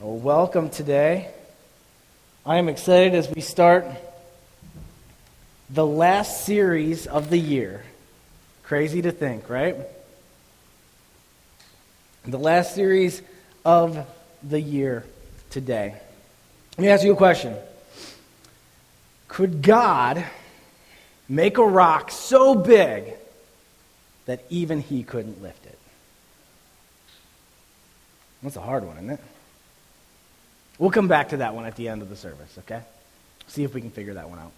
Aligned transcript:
Well, 0.00 0.16
welcome 0.16 0.70
today. 0.70 1.28
I 2.46 2.58
am 2.58 2.68
excited 2.68 3.16
as 3.16 3.28
we 3.28 3.40
start 3.40 3.84
the 5.70 5.84
last 5.84 6.44
series 6.44 7.08
of 7.08 7.30
the 7.30 7.36
year. 7.36 7.82
Crazy 8.62 9.02
to 9.02 9.10
think, 9.10 9.50
right? 9.50 9.74
The 12.24 12.38
last 12.38 12.76
series 12.76 13.22
of 13.64 14.06
the 14.40 14.60
year 14.60 15.04
today. 15.50 15.96
Let 16.76 16.82
me 16.84 16.90
ask 16.90 17.02
you 17.02 17.12
a 17.12 17.16
question 17.16 17.56
Could 19.26 19.62
God 19.62 20.24
make 21.28 21.58
a 21.58 21.66
rock 21.66 22.12
so 22.12 22.54
big 22.54 23.14
that 24.26 24.44
even 24.48 24.80
He 24.80 25.02
couldn't 25.02 25.42
lift 25.42 25.66
it? 25.66 25.78
That's 28.44 28.54
a 28.54 28.60
hard 28.60 28.84
one, 28.84 28.96
isn't 28.98 29.10
it? 29.10 29.20
We'll 30.78 30.90
come 30.90 31.08
back 31.08 31.30
to 31.30 31.38
that 31.38 31.54
one 31.54 31.64
at 31.64 31.76
the 31.76 31.88
end 31.88 32.02
of 32.02 32.08
the 32.08 32.16
service, 32.16 32.56
okay? 32.60 32.82
See 33.48 33.64
if 33.64 33.74
we 33.74 33.80
can 33.80 33.90
figure 33.90 34.14
that 34.14 34.30
one 34.30 34.38
out. 34.38 34.52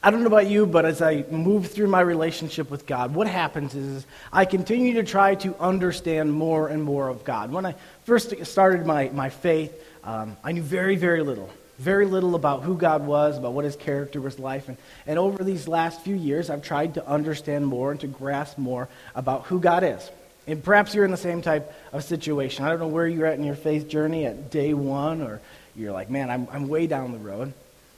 I 0.00 0.12
don't 0.12 0.20
know 0.20 0.28
about 0.28 0.46
you, 0.46 0.64
but 0.64 0.84
as 0.84 1.02
I 1.02 1.24
move 1.28 1.72
through 1.72 1.88
my 1.88 2.00
relationship 2.00 2.70
with 2.70 2.86
God, 2.86 3.14
what 3.14 3.26
happens 3.26 3.74
is 3.74 4.06
I 4.32 4.44
continue 4.44 4.94
to 4.94 5.02
try 5.02 5.34
to 5.36 5.56
understand 5.58 6.32
more 6.32 6.68
and 6.68 6.84
more 6.84 7.08
of 7.08 7.24
God. 7.24 7.50
When 7.50 7.66
I 7.66 7.74
first 8.04 8.32
started 8.46 8.86
my, 8.86 9.08
my 9.08 9.28
faith, 9.28 9.72
um, 10.04 10.36
I 10.44 10.52
knew 10.52 10.62
very, 10.62 10.94
very 10.94 11.22
little. 11.22 11.50
Very 11.78 12.06
little 12.06 12.36
about 12.36 12.62
who 12.62 12.76
God 12.76 13.06
was, 13.06 13.38
about 13.38 13.54
what 13.54 13.64
his 13.64 13.74
character 13.74 14.20
was 14.20 14.38
like. 14.38 14.68
And, 14.68 14.76
and 15.06 15.18
over 15.18 15.42
these 15.42 15.66
last 15.66 16.00
few 16.02 16.14
years, 16.14 16.48
I've 16.48 16.62
tried 16.62 16.94
to 16.94 17.06
understand 17.06 17.66
more 17.66 17.90
and 17.90 18.00
to 18.00 18.06
grasp 18.06 18.56
more 18.56 18.88
about 19.16 19.46
who 19.46 19.58
God 19.58 19.82
is. 19.82 20.10
And 20.48 20.64
perhaps 20.64 20.94
you're 20.94 21.04
in 21.04 21.10
the 21.10 21.18
same 21.18 21.42
type 21.42 21.74
of 21.92 22.04
situation. 22.04 22.64
I 22.64 22.70
don't 22.70 22.80
know 22.80 22.88
where 22.88 23.06
you're 23.06 23.26
at 23.26 23.38
in 23.38 23.44
your 23.44 23.54
faith 23.54 23.86
journey 23.86 24.24
at 24.24 24.50
day 24.50 24.72
one, 24.72 25.20
or 25.20 25.42
you're 25.76 25.92
like, 25.92 26.08
man, 26.08 26.30
I'm, 26.30 26.48
I'm 26.50 26.68
way 26.68 26.86
down 26.86 27.12
the 27.12 27.18
road. 27.18 27.52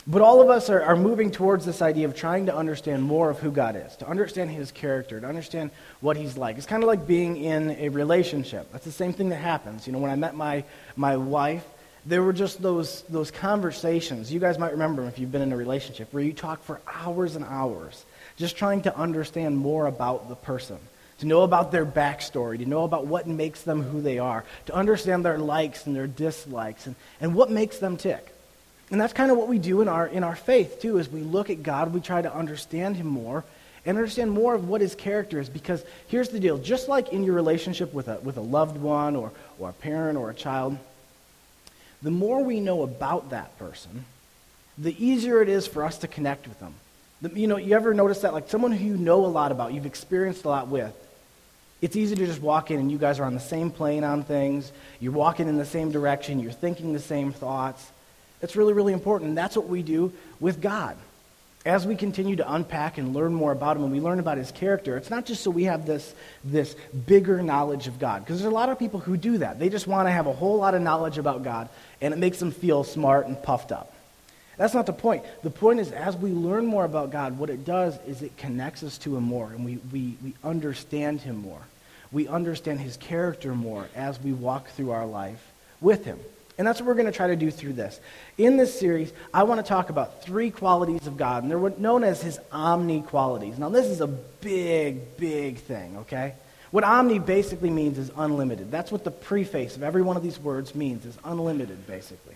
But 0.04 0.20
all 0.20 0.40
of 0.40 0.50
us 0.50 0.68
are, 0.68 0.82
are 0.82 0.96
moving 0.96 1.30
towards 1.30 1.64
this 1.64 1.80
idea 1.80 2.06
of 2.06 2.16
trying 2.16 2.46
to 2.46 2.56
understand 2.56 3.04
more 3.04 3.30
of 3.30 3.38
who 3.38 3.52
God 3.52 3.76
is, 3.76 3.94
to 3.98 4.08
understand 4.08 4.50
his 4.50 4.72
character, 4.72 5.20
to 5.20 5.26
understand 5.28 5.70
what 6.00 6.16
he's 6.16 6.36
like. 6.36 6.56
It's 6.56 6.66
kind 6.66 6.82
of 6.82 6.88
like 6.88 7.06
being 7.06 7.36
in 7.36 7.70
a 7.70 7.88
relationship. 7.90 8.72
That's 8.72 8.84
the 8.84 8.90
same 8.90 9.12
thing 9.12 9.28
that 9.28 9.36
happens. 9.36 9.86
You 9.86 9.92
know, 9.92 10.00
when 10.00 10.10
I 10.10 10.16
met 10.16 10.34
my, 10.34 10.64
my 10.96 11.16
wife, 11.18 11.64
there 12.04 12.22
were 12.22 12.32
just 12.32 12.60
those, 12.60 13.02
those 13.02 13.30
conversations. 13.30 14.32
You 14.32 14.40
guys 14.40 14.58
might 14.58 14.72
remember 14.72 15.06
if 15.06 15.20
you've 15.20 15.30
been 15.30 15.42
in 15.42 15.52
a 15.52 15.56
relationship 15.56 16.12
where 16.12 16.24
you 16.24 16.32
talk 16.32 16.64
for 16.64 16.80
hours 16.92 17.36
and 17.36 17.44
hours 17.44 18.04
just 18.36 18.56
trying 18.56 18.82
to 18.82 18.96
understand 18.96 19.56
more 19.56 19.86
about 19.86 20.28
the 20.28 20.34
person 20.34 20.78
to 21.20 21.26
know 21.26 21.42
about 21.42 21.70
their 21.70 21.86
backstory, 21.86 22.58
to 22.58 22.66
know 22.66 22.84
about 22.84 23.06
what 23.06 23.26
makes 23.26 23.62
them 23.62 23.82
who 23.82 24.00
they 24.00 24.18
are, 24.18 24.44
to 24.66 24.74
understand 24.74 25.24
their 25.24 25.38
likes 25.38 25.86
and 25.86 25.94
their 25.94 26.06
dislikes, 26.06 26.86
and, 26.86 26.96
and 27.20 27.34
what 27.34 27.50
makes 27.50 27.78
them 27.78 27.96
tick. 27.96 28.34
And 28.90 29.00
that's 29.00 29.12
kind 29.12 29.30
of 29.30 29.36
what 29.36 29.46
we 29.46 29.58
do 29.58 29.82
in 29.82 29.88
our, 29.88 30.06
in 30.06 30.24
our 30.24 30.34
faith, 30.34 30.80
too, 30.80 30.98
as 30.98 31.08
we 31.08 31.20
look 31.20 31.50
at 31.50 31.62
God, 31.62 31.94
we 31.94 32.00
try 32.00 32.20
to 32.20 32.34
understand 32.34 32.96
Him 32.96 33.06
more 33.06 33.44
and 33.86 33.96
understand 33.96 34.30
more 34.30 34.54
of 34.54 34.68
what 34.68 34.80
His 34.80 34.94
character 34.94 35.38
is. 35.38 35.48
Because 35.48 35.84
here's 36.08 36.30
the 36.30 36.40
deal 36.40 36.58
just 36.58 36.88
like 36.88 37.12
in 37.12 37.22
your 37.22 37.34
relationship 37.34 37.92
with 37.94 38.08
a, 38.08 38.16
with 38.20 38.36
a 38.36 38.42
loved 38.42 38.78
one 38.78 39.14
or, 39.14 39.30
or 39.58 39.70
a 39.70 39.74
parent 39.74 40.18
or 40.18 40.30
a 40.30 40.34
child, 40.34 40.76
the 42.02 42.10
more 42.10 42.42
we 42.42 42.60
know 42.60 42.82
about 42.82 43.30
that 43.30 43.56
person, 43.58 44.04
the 44.78 44.96
easier 45.04 45.42
it 45.42 45.50
is 45.50 45.66
for 45.66 45.84
us 45.84 45.98
to 45.98 46.08
connect 46.08 46.48
with 46.48 46.58
them. 46.60 46.74
The, 47.20 47.38
you 47.38 47.46
know, 47.46 47.58
you 47.58 47.76
ever 47.76 47.92
notice 47.92 48.22
that? 48.22 48.32
Like 48.32 48.48
someone 48.48 48.72
who 48.72 48.84
you 48.84 48.96
know 48.96 49.26
a 49.26 49.28
lot 49.28 49.52
about, 49.52 49.74
you've 49.74 49.86
experienced 49.86 50.44
a 50.46 50.48
lot 50.48 50.68
with, 50.68 50.94
it's 51.82 51.96
easy 51.96 52.14
to 52.14 52.26
just 52.26 52.42
walk 52.42 52.70
in 52.70 52.78
and 52.78 52.92
you 52.92 52.98
guys 52.98 53.18
are 53.18 53.24
on 53.24 53.34
the 53.34 53.40
same 53.40 53.70
plane 53.70 54.04
on 54.04 54.22
things. 54.22 54.70
You're 55.00 55.12
walking 55.12 55.48
in 55.48 55.56
the 55.56 55.64
same 55.64 55.90
direction. 55.90 56.40
You're 56.40 56.52
thinking 56.52 56.92
the 56.92 56.98
same 56.98 57.32
thoughts. 57.32 57.90
It's 58.42 58.56
really, 58.56 58.72
really 58.72 58.92
important. 58.92 59.30
And 59.30 59.38
that's 59.38 59.56
what 59.56 59.68
we 59.68 59.82
do 59.82 60.12
with 60.40 60.60
God. 60.60 60.96
As 61.64 61.86
we 61.86 61.94
continue 61.94 62.36
to 62.36 62.54
unpack 62.54 62.96
and 62.96 63.14
learn 63.14 63.34
more 63.34 63.52
about 63.52 63.76
Him 63.76 63.82
and 63.82 63.92
we 63.92 64.00
learn 64.00 64.18
about 64.18 64.38
His 64.38 64.50
character, 64.50 64.96
it's 64.96 65.10
not 65.10 65.26
just 65.26 65.42
so 65.42 65.50
we 65.50 65.64
have 65.64 65.84
this, 65.84 66.14
this 66.42 66.74
bigger 67.06 67.42
knowledge 67.42 67.86
of 67.86 67.98
God. 67.98 68.24
Because 68.24 68.40
there's 68.40 68.50
a 68.50 68.54
lot 68.54 68.70
of 68.70 68.78
people 68.78 69.00
who 69.00 69.16
do 69.18 69.38
that. 69.38 69.58
They 69.58 69.68
just 69.68 69.86
want 69.86 70.06
to 70.06 70.12
have 70.12 70.26
a 70.26 70.32
whole 70.32 70.56
lot 70.56 70.74
of 70.74 70.80
knowledge 70.80 71.18
about 71.18 71.42
God 71.42 71.68
and 72.00 72.14
it 72.14 72.16
makes 72.18 72.38
them 72.38 72.50
feel 72.50 72.82
smart 72.82 73.26
and 73.26 73.42
puffed 73.42 73.72
up. 73.72 73.92
That's 74.56 74.74
not 74.74 74.86
the 74.86 74.92
point. 74.92 75.24
The 75.42 75.50
point 75.50 75.80
is, 75.80 75.90
as 75.92 76.16
we 76.16 76.32
learn 76.32 76.66
more 76.66 76.84
about 76.84 77.10
God, 77.10 77.38
what 77.38 77.48
it 77.48 77.64
does 77.64 77.98
is 78.06 78.20
it 78.20 78.36
connects 78.36 78.82
us 78.82 78.98
to 78.98 79.16
Him 79.16 79.24
more 79.24 79.52
and 79.52 79.64
we, 79.64 79.78
we, 79.92 80.16
we 80.22 80.34
understand 80.42 81.20
Him 81.20 81.36
more 81.36 81.60
we 82.12 82.28
understand 82.28 82.80
his 82.80 82.96
character 82.96 83.54
more 83.54 83.88
as 83.94 84.20
we 84.20 84.32
walk 84.32 84.68
through 84.70 84.90
our 84.90 85.06
life 85.06 85.52
with 85.80 86.04
him. 86.04 86.18
And 86.58 86.66
that's 86.66 86.78
what 86.78 86.88
we're 86.88 86.94
going 86.94 87.06
to 87.06 87.12
try 87.12 87.28
to 87.28 87.36
do 87.36 87.50
through 87.50 87.72
this. 87.72 88.00
In 88.36 88.58
this 88.58 88.78
series, 88.78 89.12
I 89.32 89.44
want 89.44 89.64
to 89.64 89.66
talk 89.66 89.88
about 89.88 90.22
three 90.22 90.50
qualities 90.50 91.06
of 91.06 91.16
God, 91.16 91.42
and 91.42 91.50
they're 91.50 91.70
known 91.78 92.04
as 92.04 92.20
his 92.20 92.38
omni 92.52 93.00
qualities. 93.00 93.58
Now, 93.58 93.70
this 93.70 93.86
is 93.86 94.02
a 94.02 94.06
big, 94.06 95.16
big 95.16 95.56
thing, 95.58 95.96
okay? 95.98 96.34
What 96.70 96.84
omni 96.84 97.18
basically 97.18 97.70
means 97.70 97.96
is 97.96 98.10
unlimited. 98.14 98.70
That's 98.70 98.92
what 98.92 99.04
the 99.04 99.10
preface 99.10 99.74
of 99.76 99.82
every 99.82 100.02
one 100.02 100.18
of 100.18 100.22
these 100.22 100.38
words 100.38 100.74
means, 100.74 101.06
is 101.06 101.16
unlimited, 101.24 101.86
basically. 101.86 102.34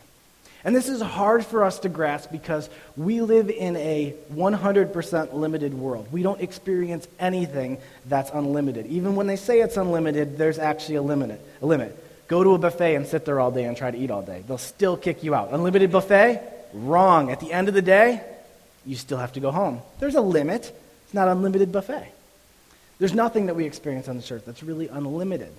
And 0.64 0.74
this 0.74 0.88
is 0.88 1.02
hard 1.02 1.44
for 1.44 1.62
us 1.62 1.80
to 1.80 1.90
grasp 1.90 2.32
because 2.32 2.70
we 2.96 3.20
live 3.20 3.50
in 3.50 3.76
a 3.76 4.14
100% 4.32 5.34
limited 5.34 5.74
world. 5.74 6.08
We 6.10 6.22
don't 6.22 6.40
experience 6.40 7.06
anything 7.18 7.78
that's 8.06 8.30
unlimited. 8.30 8.86
Even 8.86 9.14
when 9.14 9.26
they 9.26 9.36
say 9.36 9.60
it's 9.60 9.76
unlimited, 9.76 10.38
there's 10.38 10.58
actually 10.58 10.96
a 10.96 11.02
limit. 11.02 11.38
A 11.60 11.66
limit. 11.66 12.00
Go 12.28 12.42
to 12.42 12.54
a 12.54 12.58
buffet 12.58 12.94
and 12.94 13.06
sit 13.06 13.26
there 13.26 13.40
all 13.40 13.50
day 13.50 13.64
and 13.64 13.76
try 13.76 13.90
to 13.90 13.98
eat 13.98 14.10
all 14.10 14.22
day. 14.22 14.42
They'll 14.46 14.56
still 14.56 14.96
kick 14.96 15.22
you 15.22 15.34
out. 15.34 15.52
Unlimited 15.52 15.92
buffet? 15.92 16.40
Wrong. 16.72 17.30
At 17.30 17.40
the 17.40 17.52
end 17.52 17.68
of 17.68 17.74
the 17.74 17.82
day, 17.82 18.22
you 18.86 18.96
still 18.96 19.18
have 19.18 19.34
to 19.34 19.40
go 19.40 19.50
home. 19.50 19.82
There's 20.00 20.14
a 20.14 20.22
limit. 20.22 20.74
It's 21.04 21.14
not 21.14 21.28
unlimited 21.28 21.72
buffet. 21.72 22.10
There's 22.98 23.12
nothing 23.12 23.46
that 23.46 23.56
we 23.56 23.66
experience 23.66 24.08
on 24.08 24.16
this 24.16 24.30
earth 24.30 24.46
that's 24.46 24.62
really 24.62 24.88
unlimited. 24.88 25.52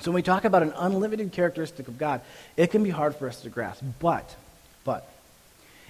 So 0.00 0.10
when 0.10 0.16
we 0.16 0.22
talk 0.22 0.44
about 0.44 0.62
an 0.62 0.72
unlimited 0.76 1.32
characteristic 1.32 1.86
of 1.86 1.98
God, 1.98 2.22
it 2.56 2.70
can 2.70 2.82
be 2.82 2.90
hard 2.90 3.14
for 3.14 3.28
us 3.28 3.42
to 3.42 3.50
grasp. 3.50 3.84
But, 4.00 4.34
but, 4.84 5.08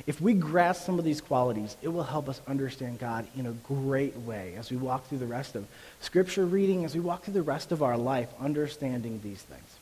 if 0.07 0.21
we 0.21 0.35
grasp 0.35 0.85
some 0.85 0.99
of 0.99 1.05
these 1.05 1.21
qualities, 1.21 1.77
it 1.83 1.89
will 1.89 2.03
help 2.03 2.29
us 2.29 2.41
understand 2.49 2.99
God 2.99 3.27
in 3.37 3.47
a 3.47 3.53
great 3.53 4.17
way 4.17 4.55
as 4.59 4.71
we 4.71 4.77
walk 4.77 5.07
through 5.07 5.19
the 5.19 5.27
rest 5.27 5.55
of 5.55 5.67
Scripture 6.01 6.45
reading, 6.45 6.85
as 6.85 6.95
we 6.95 7.01
walk 7.01 7.25
through 7.25 7.35
the 7.35 7.43
rest 7.43 7.71
of 7.73 7.83
our 7.83 7.97
life, 7.97 8.29
understanding 8.41 9.21
these 9.23 9.41
things. 9.43 9.79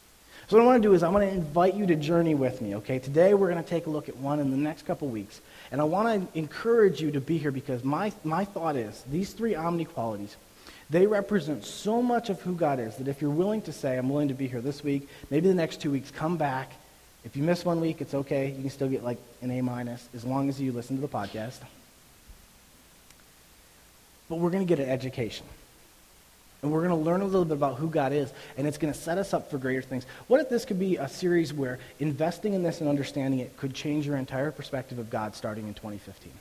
So 0.48 0.56
what 0.56 0.64
I 0.64 0.66
want 0.66 0.82
to 0.82 0.88
do 0.88 0.94
is 0.94 1.02
I 1.02 1.08
want 1.08 1.24
to 1.24 1.32
invite 1.32 1.74
you 1.74 1.86
to 1.86 1.96
journey 1.96 2.34
with 2.34 2.60
me, 2.60 2.76
okay? 2.76 2.98
Today 2.98 3.34
we're 3.34 3.50
going 3.50 3.62
to 3.62 3.68
take 3.68 3.86
a 3.86 3.90
look 3.90 4.08
at 4.08 4.16
one 4.16 4.40
in 4.40 4.50
the 4.50 4.56
next 4.56 4.84
couple 4.84 5.08
weeks. 5.08 5.40
And 5.72 5.80
I 5.80 5.84
want 5.84 6.32
to 6.32 6.38
encourage 6.38 7.00
you 7.00 7.12
to 7.12 7.20
be 7.20 7.38
here 7.38 7.52
because 7.52 7.84
my, 7.84 8.12
my 8.24 8.44
thought 8.44 8.76
is 8.76 9.02
these 9.10 9.32
three 9.32 9.54
omni 9.54 9.86
qualities– 9.86 10.36
they 10.90 11.06
represent 11.06 11.64
so 11.64 12.02
much 12.02 12.30
of 12.30 12.40
who 12.42 12.54
God 12.54 12.80
is 12.80 12.96
that 12.96 13.06
if 13.06 13.22
you're 13.22 13.30
willing 13.30 13.62
to 13.62 13.72
say, 13.72 13.96
I'm 13.96 14.08
willing 14.08 14.28
to 14.28 14.34
be 14.34 14.48
here 14.48 14.60
this 14.60 14.82
week, 14.82 15.08
maybe 15.30 15.48
the 15.48 15.54
next 15.54 15.80
two 15.80 15.90
weeks, 15.90 16.10
come 16.10 16.36
back. 16.36 16.72
If 17.24 17.36
you 17.36 17.44
miss 17.44 17.64
one 17.64 17.80
week, 17.80 18.00
it's 18.00 18.14
okay. 18.14 18.48
You 18.48 18.60
can 18.60 18.70
still 18.70 18.88
get 18.88 19.04
like 19.04 19.18
an 19.40 19.52
A 19.52 19.60
minus 19.60 20.08
as 20.14 20.24
long 20.24 20.48
as 20.48 20.60
you 20.60 20.72
listen 20.72 20.96
to 20.96 21.02
the 21.02 21.08
podcast. 21.08 21.58
But 24.28 24.36
we're 24.36 24.50
going 24.50 24.66
to 24.66 24.68
get 24.68 24.82
an 24.82 24.90
education. 24.90 25.46
And 26.62 26.72
we're 26.72 26.86
going 26.86 26.90
to 26.90 27.04
learn 27.04 27.20
a 27.22 27.24
little 27.24 27.44
bit 27.44 27.54
about 27.54 27.76
who 27.76 27.88
God 27.88 28.12
is, 28.12 28.30
and 28.58 28.66
it's 28.66 28.76
going 28.76 28.92
to 28.92 28.98
set 28.98 29.16
us 29.16 29.32
up 29.32 29.50
for 29.50 29.58
greater 29.58 29.80
things. 29.80 30.04
What 30.26 30.40
if 30.40 30.50
this 30.50 30.64
could 30.64 30.78
be 30.78 30.96
a 30.96 31.08
series 31.08 31.54
where 31.54 31.78
investing 32.00 32.52
in 32.52 32.62
this 32.62 32.80
and 32.80 32.88
understanding 32.88 33.40
it 33.40 33.56
could 33.56 33.74
change 33.74 34.06
your 34.06 34.16
entire 34.16 34.50
perspective 34.50 34.98
of 34.98 35.08
God 35.08 35.34
starting 35.34 35.68
in 35.68 35.74
2015? 35.74 36.32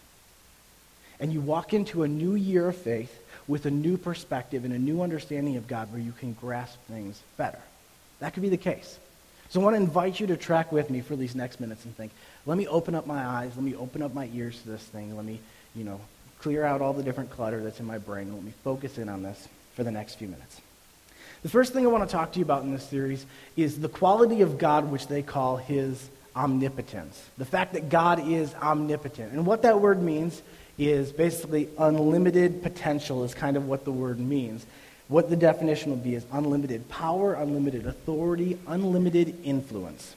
And 1.22 1.32
you 1.32 1.40
walk 1.40 1.74
into 1.74 2.04
a 2.04 2.08
new 2.08 2.36
year 2.36 2.68
of 2.68 2.76
faith 2.76 3.18
with 3.50 3.66
a 3.66 3.72
new 3.72 3.98
perspective 3.98 4.64
and 4.64 4.74
a 4.74 4.80
new 4.80 5.02
understanding 5.02 5.58
of 5.58 5.68
God 5.68 5.92
where 5.92 6.00
you 6.00 6.14
can 6.14 6.34
grasp 6.34 6.78
things 6.88 7.20
better. 7.36 7.60
That 8.20 8.34
could 8.34 8.44
be 8.44 8.50
the 8.50 8.58
case. 8.58 9.00
So 9.50 9.60
I 9.60 9.64
want 9.64 9.76
to 9.76 9.82
invite 9.82 10.20
you 10.20 10.28
to 10.28 10.38
track 10.38 10.72
with 10.72 10.92
me 10.92 11.02
for 11.02 11.16
these 11.16 11.34
next 11.34 11.60
minutes 11.60 11.84
and 11.84 11.98
think, 11.98 12.12
let 12.46 12.60
me 12.60 12.68
open 12.68 12.94
up 12.94 13.08
my 13.08 13.26
eyes, 13.26 13.52
let 13.56 13.66
me 13.66 13.76
open 13.76 14.04
up 14.04 14.14
my 14.14 14.30
ears 14.36 14.62
to 14.62 14.70
this 14.70 14.84
thing, 14.84 15.18
let 15.18 15.26
me, 15.26 15.40
you 15.76 15.84
know, 15.84 16.00
clear 16.40 16.64
out 16.64 16.82
all 16.82 16.94
the 16.94 17.02
different 17.02 17.32
clutter 17.32 17.64
that's 17.64 17.80
in 17.80 17.88
my 17.88 17.98
brain, 17.98 18.32
let 18.32 18.44
me 18.44 18.54
focus 18.64 19.00
in 19.00 19.10
on 19.10 19.24
this 19.24 19.48
for 19.74 19.84
the 19.84 19.92
next 19.92 20.16
few 20.16 20.28
minutes. 20.28 20.62
The 21.42 21.50
first 21.50 21.74
thing 21.74 21.86
I 21.86 21.90
want 21.90 22.08
to 22.08 22.12
talk 22.12 22.34
to 22.34 22.40
you 22.40 22.46
about 22.46 22.62
in 22.62 22.72
this 22.72 22.88
series 22.88 23.26
is 23.58 23.80
the 23.80 23.90
quality 23.90 24.42
of 24.42 24.60
God 24.60 24.92
which 24.92 25.08
they 25.08 25.24
call 25.24 25.58
his 25.58 26.08
omnipotence. 26.36 27.20
The 27.40 27.46
fact 27.46 27.74
that 27.74 27.90
God 27.90 28.28
is 28.28 28.54
omnipotent. 28.54 29.34
And 29.34 29.46
what 29.46 29.64
that 29.64 29.82
word 29.82 30.04
means 30.04 30.40
is 30.80 31.12
basically 31.12 31.68
unlimited 31.78 32.64
potential, 32.64 33.24
is 33.24 33.34
kind 33.34 33.58
of 33.58 33.68
what 33.68 33.84
the 33.84 33.92
word 33.92 34.20
means. 34.20 34.66
What 35.10 35.30
the 35.30 35.36
definition 35.36 35.92
would 35.92 36.04
be 36.04 36.16
is 36.16 36.26
unlimited 36.32 36.88
power, 36.88 37.34
unlimited 37.34 37.86
authority, 37.86 38.58
unlimited 38.68 39.36
influence. 39.44 40.16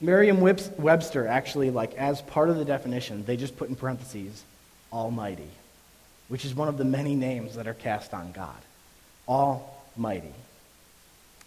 Merriam 0.00 0.40
Webster 0.40 1.26
actually, 1.26 1.70
like 1.70 1.94
as 1.94 2.22
part 2.22 2.48
of 2.48 2.56
the 2.56 2.64
definition, 2.64 3.24
they 3.24 3.36
just 3.36 3.56
put 3.56 3.68
in 3.68 3.76
parentheses, 3.76 4.44
Almighty, 4.92 5.50
which 6.28 6.44
is 6.44 6.54
one 6.54 6.68
of 6.68 6.78
the 6.78 6.84
many 6.84 7.14
names 7.14 7.56
that 7.56 7.66
are 7.66 7.74
cast 7.74 8.14
on 8.14 8.32
God. 8.32 8.56
Almighty. 9.28 10.32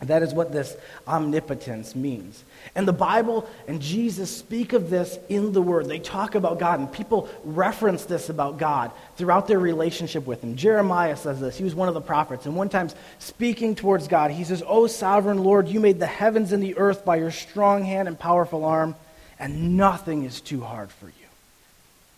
That 0.08 0.24
is 0.24 0.34
what 0.34 0.52
this 0.52 0.76
omnipotence 1.08 1.96
means. 1.96 2.44
And 2.76 2.88
the 2.88 2.94
Bible 2.94 3.48
and 3.68 3.82
Jesus 3.82 4.36
speak 4.36 4.74
of 4.74 4.90
this 4.90 5.18
in 5.30 5.54
the 5.54 5.62
Word. 5.62 5.88
They 5.88 6.00
talk 6.00 6.36
about 6.36 6.60
God, 6.60 6.80
and 6.80 6.92
people 6.92 7.30
reference 7.44 8.06
this 8.06 8.30
about 8.30 8.58
God 8.58 8.92
throughout 9.18 9.48
their 9.48 9.60
relationship 9.60 10.26
with 10.26 10.44
Him. 10.44 10.56
Jeremiah 10.56 11.16
says 11.18 11.40
this. 11.40 11.58
He 11.58 11.64
was 11.64 11.76
one 11.76 11.88
of 11.88 11.94
the 11.94 12.02
prophets. 12.02 12.46
And 12.46 12.56
one 12.56 12.70
time, 12.70 12.90
speaking 13.20 13.76
towards 13.76 14.08
God, 14.08 14.32
he 14.32 14.44
says, 14.44 14.64
O 14.66 14.88
sovereign 14.88 15.44
Lord, 15.44 15.68
you 15.68 15.80
made 15.80 16.00
the 16.00 16.06
heavens 16.06 16.52
and 16.52 16.62
the 16.62 16.78
earth 16.78 17.06
by 17.06 17.18
your 17.18 17.32
strong 17.32 17.84
hand 17.84 18.08
and 18.08 18.18
powerful 18.18 18.66
arm, 18.66 18.96
and 19.40 19.78
nothing 19.78 20.24
is 20.24 20.42
too 20.42 20.62
hard 20.62 20.92
for 20.92 21.08
you. 21.08 21.23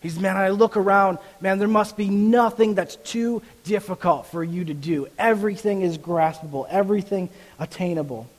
He's, 0.05 0.19
man, 0.19 0.37
I 0.37 0.49
look 0.49 0.77
around, 0.77 1.17
man, 1.41 1.57
there 1.57 1.67
must 1.67 1.97
be 1.97 2.09
nothing 2.09 2.75
that's 2.75 2.95
too 2.97 3.41
difficult 3.63 4.27
for 4.27 4.43
you 4.43 4.63
to 4.63 4.73
do. 4.75 5.07
Everything 5.17 5.81
is 5.81 5.97
graspable, 5.97 6.67
everything 6.69 7.27
attainable. 7.57 8.29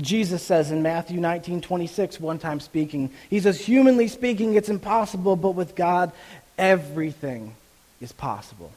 Jesus 0.00 0.40
says 0.40 0.70
in 0.70 0.84
Matthew 0.84 1.18
19 1.18 1.62
26, 1.62 2.20
one 2.20 2.38
time 2.38 2.60
speaking, 2.60 3.10
he 3.28 3.40
says, 3.40 3.60
Humanly 3.60 4.06
speaking, 4.06 4.54
it's 4.54 4.68
impossible, 4.68 5.34
but 5.34 5.56
with 5.56 5.74
God, 5.74 6.12
everything 6.56 7.56
is 8.00 8.12
possible. 8.12 8.70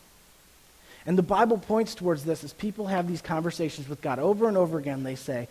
And 1.06 1.16
the 1.16 1.22
Bible 1.22 1.60
points 1.60 1.94
towards 1.94 2.26
this 2.26 2.44
as 2.44 2.52
people 2.52 2.88
have 2.88 3.08
these 3.08 3.22
conversations 3.22 3.88
with 3.88 4.02
God 4.02 4.18
over 4.18 4.48
and 4.48 4.58
over 4.58 4.80
again. 4.80 5.04
They 5.04 5.14
say, 5.14 5.50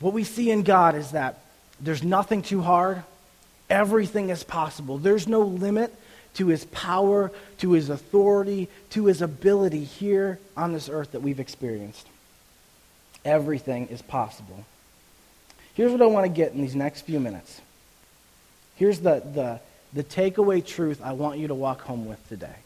What 0.00 0.14
we 0.14 0.24
see 0.24 0.50
in 0.50 0.62
God 0.62 0.94
is 0.94 1.10
that 1.10 1.44
there's 1.78 2.02
nothing 2.02 2.40
too 2.40 2.62
hard, 2.62 3.02
Everything 3.70 4.30
is 4.30 4.44
possible. 4.44 4.98
There's 4.98 5.28
no 5.28 5.40
limit 5.40 5.94
to 6.34 6.46
his 6.46 6.64
power, 6.66 7.32
to 7.58 7.72
his 7.72 7.90
authority, 7.90 8.68
to 8.90 9.06
his 9.06 9.22
ability 9.22 9.84
here 9.84 10.38
on 10.56 10.72
this 10.72 10.88
earth 10.88 11.12
that 11.12 11.20
we've 11.20 11.40
experienced. 11.40 12.06
Everything 13.24 13.88
is 13.88 14.00
possible. 14.02 14.64
Here's 15.74 15.92
what 15.92 16.02
I 16.02 16.06
want 16.06 16.24
to 16.24 16.32
get 16.32 16.52
in 16.52 16.60
these 16.60 16.76
next 16.76 17.02
few 17.02 17.20
minutes. 17.20 17.60
Here's 18.76 19.00
the, 19.00 19.20
the, 19.34 19.60
the 19.92 20.04
takeaway 20.04 20.64
truth 20.64 21.00
I 21.02 21.12
want 21.12 21.38
you 21.38 21.48
to 21.48 21.54
walk 21.54 21.82
home 21.82 22.06
with 22.06 22.26
today. 22.28 22.56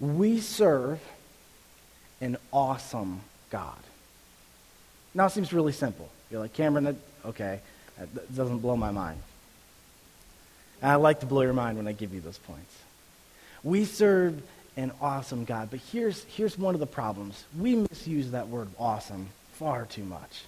We 0.00 0.40
serve 0.40 1.00
an 2.20 2.36
awesome 2.52 3.20
God. 3.50 3.78
Now 5.14 5.26
it 5.26 5.30
seems 5.30 5.52
really 5.52 5.72
simple. 5.72 6.08
You're 6.30 6.40
like, 6.40 6.52
Cameron, 6.52 6.84
that, 6.84 6.96
okay, 7.26 7.60
that 7.98 8.34
doesn't 8.34 8.58
blow 8.58 8.76
my 8.76 8.90
mind. 8.90 9.20
I 10.90 10.96
like 10.96 11.20
to 11.20 11.26
blow 11.26 11.42
your 11.42 11.52
mind 11.52 11.76
when 11.76 11.88
I 11.88 11.92
give 11.92 12.12
you 12.12 12.20
those 12.20 12.38
points. 12.38 12.78
We 13.62 13.84
serve 13.84 14.42
an 14.76 14.92
awesome 15.00 15.44
God, 15.44 15.70
but 15.70 15.80
here's, 15.92 16.24
here's 16.24 16.58
one 16.58 16.74
of 16.74 16.80
the 16.80 16.86
problems. 16.86 17.44
We 17.58 17.76
misuse 17.76 18.32
that 18.32 18.48
word 18.48 18.68
awesome 18.78 19.28
far 19.54 19.86
too 19.86 20.04
much. 20.04 20.44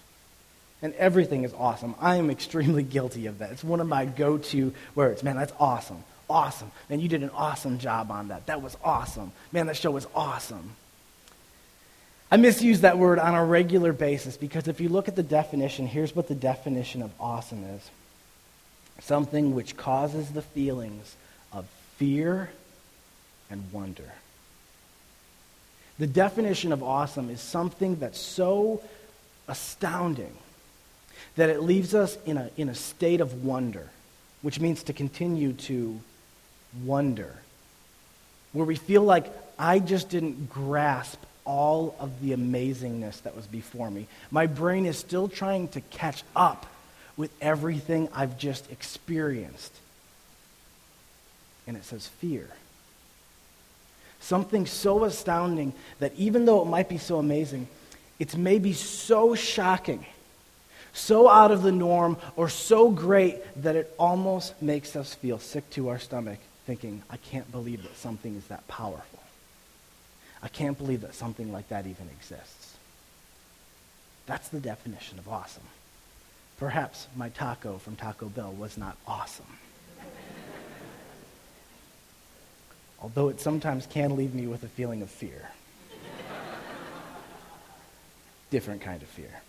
And 0.81 0.93
everything 0.95 1.43
is 1.43 1.53
awesome. 1.53 1.95
I 1.99 2.17
am 2.17 2.29
extremely 2.29 2.83
guilty 2.97 3.25
of 3.25 3.39
that. 3.39 3.51
It's 3.51 3.63
one 3.63 3.79
of 3.79 3.87
my 3.87 4.05
go 4.05 4.37
to 4.37 4.73
words. 4.93 5.23
Man, 5.23 5.37
that's 5.37 5.53
awesome. 5.59 6.03
Awesome. 6.29 6.71
Man, 6.89 6.99
you 6.99 7.07
did 7.07 7.23
an 7.23 7.31
awesome 7.33 7.79
job 7.79 8.11
on 8.11 8.27
that. 8.27 8.45
That 8.47 8.61
was 8.61 8.77
awesome. 8.83 9.31
Man, 9.51 9.67
that 9.67 9.77
show 9.77 9.91
was 9.91 10.05
awesome. 10.13 10.71
I 12.29 12.35
misuse 12.35 12.81
that 12.81 12.97
word 12.97 13.19
on 13.19 13.33
a 13.33 13.43
regular 13.43 13.93
basis 13.93 14.35
because 14.35 14.67
if 14.67 14.81
you 14.81 14.89
look 14.89 15.07
at 15.07 15.15
the 15.15 15.23
definition, 15.23 15.87
here's 15.87 16.13
what 16.13 16.27
the 16.27 16.35
definition 16.35 17.01
of 17.01 17.11
awesome 17.19 17.63
is 17.63 17.89
something 18.99 19.53
which 19.53 19.77
causes 19.77 20.29
the 20.29 20.41
feelings 20.41 21.15
of 21.51 21.65
fear 21.97 22.49
and 23.49 23.63
wonder. 23.71 24.11
The 25.99 26.07
definition 26.07 26.71
of 26.71 26.83
awesome 26.83 27.29
is 27.29 27.41
something 27.41 27.95
that's 27.95 28.19
so 28.19 28.81
astounding 29.47 30.35
that 31.35 31.49
it 31.49 31.61
leaves 31.61 31.95
us 31.95 32.17
in 32.25 32.37
a, 32.37 32.49
in 32.57 32.69
a 32.69 32.75
state 32.75 33.21
of 33.21 33.43
wonder, 33.43 33.89
which 34.41 34.59
means 34.59 34.83
to 34.83 34.93
continue 34.93 35.53
to 35.53 35.99
wonder, 36.83 37.33
where 38.53 38.65
we 38.65 38.75
feel 38.75 39.03
like 39.03 39.31
I 39.57 39.79
just 39.79 40.09
didn't 40.09 40.49
grasp 40.49 41.19
all 41.45 41.95
of 41.99 42.21
the 42.21 42.31
amazingness 42.31 43.21
that 43.23 43.35
was 43.35 43.47
before 43.47 43.89
me. 43.89 44.07
My 44.29 44.45
brain 44.45 44.85
is 44.85 44.97
still 44.97 45.27
trying 45.27 45.69
to 45.69 45.81
catch 45.81 46.23
up 46.35 46.65
with 47.17 47.31
everything 47.41 48.07
I've 48.13 48.37
just 48.37 48.71
experienced. 48.71 49.73
And 51.65 51.75
it 51.75 51.83
says 51.83 52.07
fear. 52.07 52.47
Something 54.19 54.65
so 54.65 55.03
astounding 55.03 55.73
that 55.99 56.13
even 56.15 56.45
though 56.45 56.61
it 56.61 56.65
might 56.65 56.87
be 56.87 56.97
so 56.97 57.17
amazing, 57.17 57.67
it's 58.19 58.35
maybe 58.35 58.73
so 58.73 59.35
shocking, 59.35 60.05
so 60.93 61.29
out 61.29 61.51
of 61.51 61.61
the 61.63 61.71
norm, 61.71 62.17
or 62.35 62.49
so 62.49 62.89
great 62.89 63.37
that 63.61 63.75
it 63.75 63.93
almost 63.99 64.59
makes 64.61 64.95
us 64.95 65.13
feel 65.13 65.39
sick 65.39 65.69
to 65.71 65.89
our 65.89 65.99
stomach, 65.99 66.39
thinking, 66.65 67.01
I 67.09 67.17
can't 67.17 67.51
believe 67.51 67.83
that 67.83 67.95
something 67.97 68.35
is 68.35 68.45
that 68.47 68.67
powerful. 68.67 69.19
I 70.41 70.47
can't 70.47 70.77
believe 70.77 71.01
that 71.01 71.15
something 71.15 71.51
like 71.51 71.69
that 71.69 71.85
even 71.85 72.07
exists. 72.19 72.75
That's 74.25 74.49
the 74.49 74.59
definition 74.59 75.19
of 75.19 75.27
awesome. 75.27 75.63
Perhaps 76.57 77.07
my 77.15 77.29
taco 77.29 77.77
from 77.77 77.95
Taco 77.95 78.27
Bell 78.27 78.51
was 78.51 78.77
not 78.77 78.97
awesome. 79.05 79.45
Although 82.99 83.29
it 83.29 83.39
sometimes 83.39 83.85
can 83.85 84.15
leave 84.15 84.33
me 84.33 84.47
with 84.47 84.63
a 84.63 84.67
feeling 84.67 85.03
of 85.03 85.09
fear. 85.09 85.51
Different 88.49 88.81
kind 88.81 89.03
of 89.03 89.07
fear. 89.07 89.41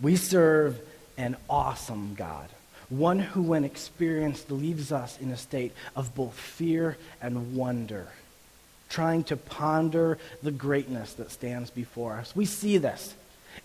We 0.00 0.16
serve 0.16 0.78
an 1.16 1.36
awesome 1.48 2.14
God, 2.14 2.50
one 2.90 3.20
who, 3.20 3.40
when 3.40 3.64
experienced, 3.64 4.50
leaves 4.50 4.92
us 4.92 5.18
in 5.18 5.30
a 5.30 5.36
state 5.36 5.72
of 5.96 6.14
both 6.14 6.34
fear 6.34 6.98
and 7.22 7.56
wonder, 7.56 8.08
trying 8.90 9.24
to 9.24 9.36
ponder 9.36 10.18
the 10.42 10.50
greatness 10.50 11.14
that 11.14 11.30
stands 11.30 11.70
before 11.70 12.16
us. 12.16 12.36
We 12.36 12.44
see 12.44 12.76
this 12.76 13.14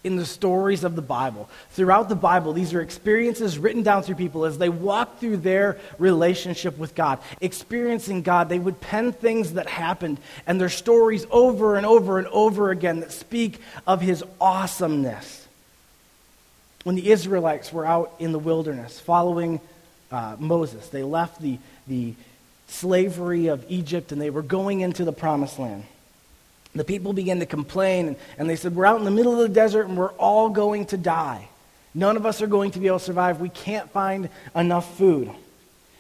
in 0.04 0.16
the 0.16 0.26
stories 0.26 0.84
of 0.84 0.96
the 0.96 1.02
Bible. 1.02 1.50
Throughout 1.72 2.10
the 2.10 2.16
Bible, 2.16 2.54
these 2.54 2.74
are 2.74 2.82
experiences 2.82 3.58
written 3.58 3.84
down 3.84 4.04
through 4.04 4.16
people 4.16 4.46
as 4.46 4.58
they 4.58 4.70
walk 4.70 5.20
through 5.20 5.38
their 5.38 5.78
relationship 5.98 6.78
with 6.78 6.96
God. 6.96 7.20
Experiencing 7.42 8.22
God, 8.22 8.50
they 8.50 8.60
would 8.60 8.80
pen 8.80 9.12
things 9.12 9.54
that 9.54 9.68
happened 9.68 10.20
and 10.48 10.60
their 10.60 10.70
stories 10.70 11.26
over 11.32 11.76
and 11.76 11.86
over 11.86 12.18
and 12.18 12.28
over 12.28 12.72
again 12.72 13.02
that 13.02 13.12
speak 13.12 13.60
of 13.86 14.02
his 14.02 14.24
awesomeness. 14.40 15.48
When 16.84 16.96
the 16.96 17.12
Israelites 17.12 17.74
were 17.74 17.86
out 17.86 18.14
in 18.20 18.32
the 18.32 18.40
wilderness 18.40 19.00
following 19.00 19.60
uh, 20.12 20.38
Moses, 20.40 20.88
they 20.90 21.04
left 21.04 21.42
the, 21.42 21.58
the 21.88 22.14
slavery 22.68 23.48
of 23.48 23.66
Egypt 23.68 24.12
and 24.12 24.22
they 24.22 24.30
were 24.30 24.42
going 24.42 24.80
into 24.80 25.04
the 25.04 25.12
promised 25.12 25.60
land 25.60 25.84
the 26.80 26.86
people 26.86 27.12
began 27.12 27.42
to 27.42 27.46
complain, 27.46 28.16
and 28.38 28.50
they 28.50 28.56
said, 28.56 28.74
We're 28.74 28.86
out 28.86 29.00
in 29.00 29.04
the 29.04 29.12
middle 29.12 29.34
of 29.34 29.40
the 29.40 29.54
desert 29.54 29.90
and 29.90 29.98
we're 29.98 30.14
all 30.14 30.48
going 30.48 30.86
to 30.86 30.98
die. 30.98 31.50
None 31.94 32.16
of 32.16 32.26
us 32.26 32.42
are 32.42 32.48
going 32.48 32.72
to 32.72 32.80
be 32.80 32.88
able 32.88 33.00
to 33.00 33.04
survive. 33.04 33.42
We 33.42 33.50
can't 33.50 33.92
find 33.92 34.30
enough 34.56 34.98
food. 34.98 35.30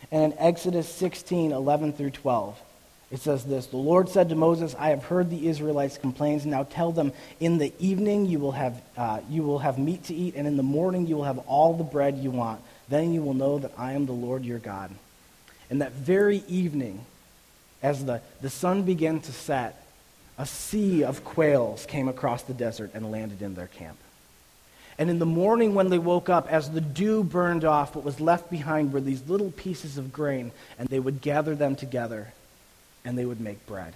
And 0.10 0.32
in 0.32 0.40
Exodus 0.40 0.88
16, 0.88 1.52
11 1.52 1.92
through 1.92 2.12
12, 2.12 2.58
it 3.12 3.20
says 3.20 3.44
this 3.44 3.66
The 3.66 3.76
Lord 3.76 4.08
said 4.08 4.30
to 4.30 4.36
Moses, 4.36 4.74
I 4.80 4.92
have 4.92 5.04
heard 5.04 5.30
the 5.30 5.50
Israelites' 5.50 5.98
complaints. 5.98 6.46
Now 6.46 6.64
tell 6.64 6.94
them, 6.94 7.12
in 7.42 7.58
the 7.58 7.74
evening 7.78 8.26
you 8.26 8.40
will, 8.40 8.54
have, 8.54 8.82
uh, 8.96 9.20
you 9.30 9.44
will 9.44 9.60
have 9.60 9.78
meat 9.78 10.06
to 10.06 10.16
eat, 10.16 10.36
and 10.36 10.48
in 10.48 10.56
the 10.56 10.64
morning 10.64 11.08
you 11.08 11.18
will 11.18 11.26
have 11.26 11.40
all 11.40 11.74
the 11.74 11.84
bread 11.84 12.18
you 12.20 12.32
want. 12.32 12.62
Then 12.88 13.14
you 13.14 13.22
will 13.22 13.34
know 13.34 13.60
that 13.60 13.74
I 13.78 13.92
am 13.92 14.06
the 14.06 14.14
Lord 14.14 14.46
your 14.46 14.60
God. 14.60 14.92
And 15.70 15.82
that 15.82 15.92
very 15.92 16.42
evening, 16.48 17.06
as 17.84 18.06
the, 18.06 18.22
the 18.40 18.50
sun 18.50 18.84
began 18.84 19.20
to 19.20 19.34
set, 19.34 19.76
a 20.39 20.46
sea 20.46 21.03
of 21.03 21.25
quails 21.25 21.86
came 21.86 22.08
across 22.08 22.43
the 22.43 22.53
desert 22.53 22.91
and 22.93 23.12
landed 23.12 23.41
in 23.41 23.55
their 23.55 23.67
camp. 23.67 23.98
And 24.98 25.10
in 25.10 25.19
the 25.19 25.25
morning, 25.25 25.75
when 25.75 25.89
they 25.89 26.00
woke 26.00 26.29
up, 26.29 26.51
as 26.51 26.72
the 26.72 26.81
dew 26.81 27.24
burned 27.24 27.65
off, 27.65 27.93
what 27.93 28.05
was 28.05 28.22
left 28.22 28.50
behind 28.50 28.93
were 28.93 29.01
these 29.01 29.27
little 29.27 29.51
pieces 29.51 29.98
of 29.98 30.13
grain, 30.13 30.51
and 30.77 30.88
they 30.88 31.00
would 31.00 31.22
gather 31.22 31.55
them 31.55 31.75
together 31.75 32.34
and 33.05 33.17
they 33.17 33.25
would 33.25 33.39
make 33.39 33.65
bread. 33.65 33.93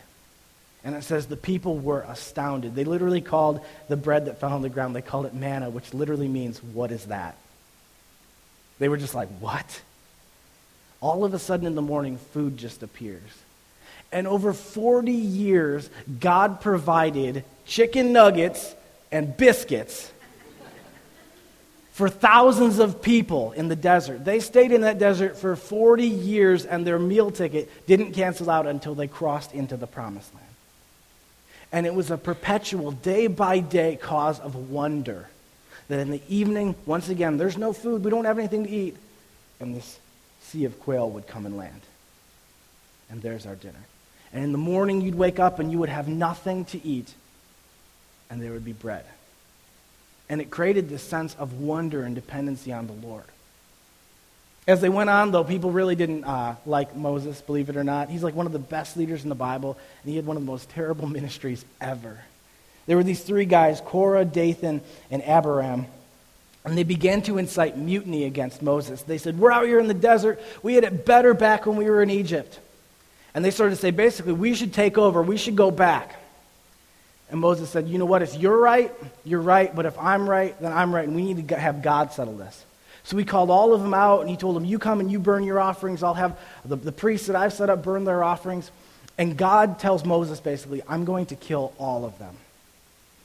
And 0.84 0.96
it 0.96 1.04
says 1.04 1.28
the 1.28 1.38
people 1.38 1.78
were 1.78 2.02
astounded. 2.02 2.76
They 2.76 2.84
literally 2.84 3.22
called 3.22 3.62
the 3.88 3.98
bread 3.98 4.26
that 4.26 4.40
fell 4.40 4.52
on 4.52 4.62
the 4.62 4.70
ground, 4.70 4.96
they 4.96 5.02
called 5.02 5.26
it 5.26 5.34
manna, 5.34 5.70
which 5.70 5.94
literally 5.94 6.28
means, 6.28 6.62
What 6.62 6.92
is 6.92 7.06
that? 7.06 7.38
They 8.80 8.90
were 8.90 8.98
just 8.98 9.16
like, 9.16 9.30
What? 9.40 9.82
All 11.00 11.24
of 11.24 11.34
a 11.34 11.40
sudden 11.40 11.68
in 11.68 11.76
the 11.76 11.82
morning, 11.82 12.18
food 12.18 12.58
just 12.58 12.84
appears. 12.84 13.22
And 14.14 14.28
over 14.28 14.54
40 14.54 15.12
years, 15.12 15.90
God 16.20 16.62
provided 16.62 17.44
chicken 17.66 18.14
nuggets 18.14 18.76
and 19.12 19.36
biscuits 19.36 20.12
for 21.94 22.10
thousands 22.10 22.78
of 22.78 23.02
people 23.02 23.54
in 23.54 23.70
the 23.70 23.76
desert. 23.76 24.24
They 24.24 24.40
stayed 24.40 24.72
in 24.72 24.82
that 24.82 25.00
desert 25.00 25.38
for 25.38 25.56
40 25.56 26.06
years, 26.06 26.66
and 26.66 26.86
their 26.86 27.00
meal 27.00 27.32
ticket 27.32 27.70
didn't 27.88 28.14
cancel 28.14 28.52
out 28.52 28.68
until 28.68 28.94
they 28.94 29.08
crossed 29.08 29.52
into 29.52 29.78
the 29.78 29.88
promised 29.88 30.34
land. 30.34 30.46
And 31.72 31.88
it 31.88 31.94
was 31.96 32.12
a 32.12 32.18
perpetual, 32.18 32.92
day 32.92 33.26
by 33.26 33.60
day 33.60 33.96
cause 33.96 34.40
of 34.40 34.70
wonder. 34.70 35.28
That 35.88 36.00
in 36.00 36.12
the 36.12 36.22
evening, 36.30 36.76
once 36.86 37.10
again, 37.10 37.38
there's 37.38 37.58
no 37.58 37.74
food, 37.74 38.04
we 38.04 38.12
don't 38.12 38.26
have 38.26 38.38
anything 38.38 38.64
to 38.64 38.70
eat. 38.70 38.96
And 39.60 39.76
this 39.76 40.00
sea 40.44 40.66
of 40.66 40.80
quail 40.80 41.10
would 41.10 41.26
come 41.26 41.48
and 41.48 41.58
land. 41.58 41.82
And 43.10 43.22
there's 43.24 43.48
our 43.48 43.56
dinner. 43.56 43.80
And 44.34 44.44
in 44.44 44.52
the 44.52 44.58
morning, 44.58 45.02
you'd 45.02 45.16
wake 45.16 45.40
up 45.40 45.60
and 45.60 45.72
you 45.72 45.78
would 45.80 45.90
have 45.90 46.08
nothing 46.08 46.66
to 46.66 46.86
eat, 46.86 47.14
and 48.30 48.42
there 48.42 48.52
would 48.52 48.66
be 48.66 48.74
bread. 48.74 49.06
And 50.28 50.42
it 50.42 50.50
created 50.50 50.90
this 50.90 51.04
sense 51.04 51.36
of 51.36 51.54
wonder 51.54 52.04
and 52.04 52.16
dependency 52.16 52.74
on 52.74 52.88
the 52.88 52.94
Lord. 52.94 53.26
As 54.66 54.82
they 54.82 54.90
went 54.90 55.10
on, 55.10 55.32
though, 55.32 55.44
people 55.44 55.72
really 55.72 55.96
didn't 55.96 56.24
uh, 56.24 56.56
like 56.66 56.96
Moses, 56.96 57.42
believe 57.42 57.70
it 57.70 57.76
or 57.76 57.84
not. 57.84 58.10
He's 58.10 58.24
like 58.24 58.34
one 58.34 58.46
of 58.46 58.54
the 58.54 58.60
best 58.60 58.96
leaders 58.96 59.24
in 59.24 59.30
the 59.30 59.36
Bible, 59.36 59.78
and 60.02 60.10
he 60.10 60.16
had 60.16 60.26
one 60.26 60.38
of 60.38 60.44
the 60.44 60.52
most 60.52 60.70
terrible 60.70 61.08
ministries 61.20 61.64
ever. 61.82 62.20
There 62.86 62.98
were 62.98 63.04
these 63.04 63.22
three 63.22 63.46
guys, 63.46 63.82
Korah, 63.82 64.26
Dathan, 64.26 64.82
and 65.12 65.24
Abiram, 65.24 65.86
and 66.66 66.78
they 66.78 66.84
began 66.84 67.22
to 67.24 67.38
incite 67.38 67.78
mutiny 67.78 68.24
against 68.24 68.62
Moses. 68.62 69.02
They 69.02 69.18
said, 69.18 69.38
We're 69.38 69.52
out 69.52 69.66
here 69.66 69.80
in 69.80 69.88
the 69.88 69.94
desert. 69.94 70.42
We 70.64 70.76
had 70.76 70.86
it 70.86 71.06
better 71.06 71.34
back 71.34 71.66
when 71.66 71.76
we 71.76 71.90
were 71.90 72.02
in 72.02 72.10
Egypt. 72.10 72.60
And 73.36 73.44
they 73.44 73.52
started 73.52 73.76
to 73.76 73.82
say, 73.82 73.92
basically, 73.92 74.34
we 74.34 74.54
should 74.54 74.74
take 74.74 74.98
over. 74.98 75.22
We 75.22 75.38
should 75.38 75.56
go 75.56 75.72
back. 75.72 76.20
And 77.30 77.42
Moses 77.42 77.70
said, 77.70 77.88
You 77.88 77.98
know 77.98 78.06
what? 78.06 78.22
If 78.22 78.36
you're 78.36 78.60
right, 78.60 78.92
you're 79.26 79.42
right. 79.42 79.76
But 79.76 79.88
if 79.88 79.98
I'm 79.98 80.30
right, 80.30 80.60
then 80.62 80.72
I'm 80.72 80.94
right. 80.94 81.08
And 81.08 81.16
we 81.16 81.34
need 81.34 81.48
to 81.48 81.58
have 81.58 81.82
God 81.82 82.14
settle 82.14 82.38
this. 82.38 82.64
So 83.04 83.18
he 83.18 83.26
called 83.26 83.50
all 83.50 83.74
of 83.74 83.82
them 83.82 83.94
out 83.94 84.22
and 84.22 84.30
he 84.30 84.38
told 84.38 84.56
them, 84.56 84.66
You 84.66 84.78
come 84.78 85.00
and 85.00 85.12
you 85.12 85.20
burn 85.20 85.44
your 85.44 85.60
offerings. 85.60 86.04
I'll 86.04 86.14
have 86.14 86.40
the, 86.64 86.76
the 86.76 86.92
priests 86.92 87.28
that 87.28 87.36
I've 87.36 87.52
set 87.52 87.70
up 87.70 87.84
burn 87.84 88.04
their 88.04 88.24
offerings. 88.24 88.70
And 89.18 89.38
God 89.38 89.80
tells 89.80 90.06
Moses 90.06 90.40
basically, 90.40 90.82
I'm 90.88 91.06
going 91.06 91.28
to 91.28 91.36
kill 91.36 91.74
all 91.80 92.06
of 92.06 92.18
them. 92.20 92.36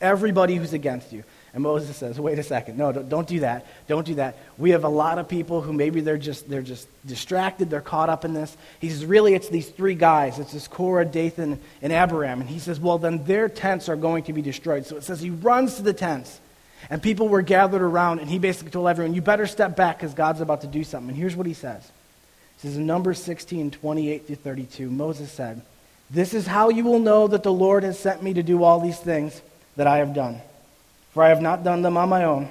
Everybody 0.01 0.57
who's 0.57 0.73
against 0.73 1.13
you. 1.13 1.25
And 1.55 1.63
Moses 1.63 1.97
says, 1.97 2.21
wait 2.21 2.39
a 2.39 2.43
second. 2.43 2.77
No, 2.77 2.93
don't, 2.93 3.27
do 3.27 3.41
that. 3.41 3.67
Don't 3.87 4.07
do 4.07 4.17
that. 4.17 4.37
We 4.59 4.71
have 4.71 4.85
a 4.85 4.89
lot 4.89 5.19
of 5.19 5.29
people 5.29 5.63
who 5.63 5.73
maybe 5.73 6.01
they're 6.01 6.19
just, 6.19 6.49
they're 6.49 6.63
just 6.63 6.87
distracted. 7.07 7.71
They're 7.71 7.81
caught 7.81 8.11
up 8.11 8.25
in 8.25 8.35
this. 8.35 8.55
He 8.81 8.91
says, 8.91 9.07
really, 9.07 9.35
it's 9.35 9.49
these 9.49 9.69
three 9.69 9.95
guys. 9.95 10.39
It's 10.39 10.53
this 10.53 10.69
Korah, 10.69 11.07
Dathan, 11.07 11.59
and 11.81 11.93
Abiram. 11.93 12.41
And 12.41 12.51
he 12.51 12.59
says, 12.59 12.79
well, 12.79 12.99
then 12.99 13.25
their 13.25 13.49
tents 13.49 13.89
are 13.89 13.97
going 13.97 14.25
to 14.25 14.35
be 14.35 14.43
destroyed. 14.43 14.85
So 14.85 14.97
it 14.97 15.05
says 15.05 15.21
he 15.21 15.31
runs 15.31 15.77
to 15.77 15.83
the 15.83 15.95
tents. 15.95 16.39
And 16.91 17.03
people 17.03 17.29
were 17.29 17.43
gathered 17.43 17.83
around. 17.83 18.21
And 18.21 18.29
he 18.29 18.39
basically 18.39 18.71
told 18.71 18.87
everyone, 18.87 19.15
you 19.15 19.23
better 19.23 19.47
step 19.47 19.75
back 19.75 19.99
because 19.99 20.13
God's 20.13 20.43
about 20.43 20.61
to 20.61 20.67
do 20.67 20.85
something. 20.85 21.11
And 21.11 21.19
here's 21.19 21.35
what 21.35 21.47
he 21.47 21.55
says. 21.55 21.83
He 22.57 22.69
says 22.69 22.77
in 22.77 22.87
Numbers 22.87 23.23
16, 23.23 23.71
28 23.71 24.27
through 24.27 24.37
32, 24.37 24.91
Moses 24.91 25.33
said, 25.33 25.63
This 26.11 26.35
is 26.35 26.47
how 26.47 26.69
you 26.69 26.85
will 26.85 26.99
know 26.99 27.27
that 27.27 27.43
the 27.43 27.53
Lord 27.53 27.85
has 27.85 27.99
sent 27.99 28.23
me 28.23 28.35
to 28.35 28.43
do 28.43 28.63
all 28.63 28.81
these 28.81 28.99
things 28.99 29.41
that 29.77 29.87
I 29.87 29.99
have 29.99 30.13
done 30.13 30.43
for 31.19 31.25
I 31.25 31.31
have 31.31 31.43
not 31.43 31.65
done 31.65 31.83
them 31.83 31.97
on 31.97 32.09
my 32.09 32.23
own. 32.23 32.49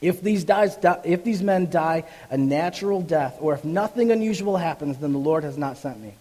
If 0.00 0.20
these, 0.22 0.42
dies, 0.42 0.76
if 1.04 1.22
these 1.22 1.40
men 1.40 1.70
die 1.70 2.02
a 2.28 2.36
natural 2.36 3.00
death, 3.00 3.36
or 3.40 3.54
if 3.54 3.64
nothing 3.64 4.10
unusual 4.10 4.56
happens, 4.56 4.98
then 4.98 5.12
the 5.12 5.20
Lord 5.20 5.44
has 5.44 5.56
not 5.56 5.78
sent 5.78 6.00
me. 6.00 6.14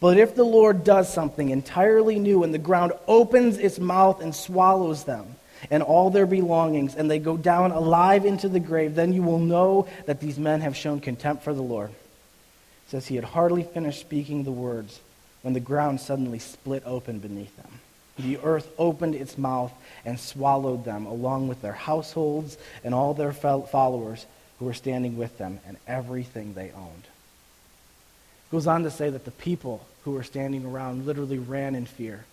But 0.00 0.16
if 0.16 0.34
the 0.34 0.44
Lord 0.44 0.82
does 0.82 1.12
something 1.12 1.50
entirely 1.50 2.18
new, 2.18 2.42
and 2.42 2.54
the 2.54 2.58
ground 2.58 2.94
opens 3.06 3.58
its 3.58 3.78
mouth 3.78 4.22
and 4.22 4.34
swallows 4.34 5.04
them, 5.04 5.36
and 5.70 5.82
all 5.82 6.08
their 6.08 6.24
belongings, 6.24 6.94
and 6.94 7.10
they 7.10 7.18
go 7.18 7.36
down 7.36 7.70
alive 7.70 8.24
into 8.24 8.48
the 8.48 8.58
grave, 8.58 8.94
then 8.94 9.12
you 9.12 9.22
will 9.22 9.40
know 9.40 9.86
that 10.06 10.20
these 10.20 10.38
men 10.38 10.62
have 10.62 10.74
shown 10.74 11.00
contempt 11.00 11.44
for 11.44 11.52
the 11.52 11.60
Lord. 11.60 11.90
It 11.90 12.92
says 12.92 13.06
he 13.06 13.16
had 13.16 13.24
hardly 13.24 13.62
finished 13.62 14.00
speaking 14.00 14.44
the 14.44 14.50
words 14.50 15.00
when 15.42 15.52
the 15.52 15.60
ground 15.60 16.00
suddenly 16.00 16.38
split 16.38 16.82
open 16.86 17.18
beneath 17.18 17.54
them. 17.58 17.80
The 18.18 18.38
earth 18.38 18.70
opened 18.78 19.14
its 19.14 19.36
mouth 19.36 19.72
and 20.04 20.18
swallowed 20.18 20.84
them, 20.84 21.06
along 21.06 21.48
with 21.48 21.62
their 21.62 21.72
households 21.72 22.58
and 22.84 22.94
all 22.94 23.14
their 23.14 23.32
followers 23.32 24.26
who 24.58 24.64
were 24.64 24.74
standing 24.74 25.16
with 25.16 25.38
them, 25.38 25.58
and 25.66 25.76
everything 25.86 26.54
they 26.54 26.70
owned. 26.70 27.04
It 27.04 28.52
goes 28.52 28.66
on 28.66 28.84
to 28.84 28.90
say 28.90 29.10
that 29.10 29.24
the 29.24 29.30
people 29.30 29.84
who 30.04 30.12
were 30.12 30.22
standing 30.22 30.64
around 30.64 31.06
literally 31.06 31.38
ran 31.38 31.74
in 31.74 31.86
fear 31.86 32.24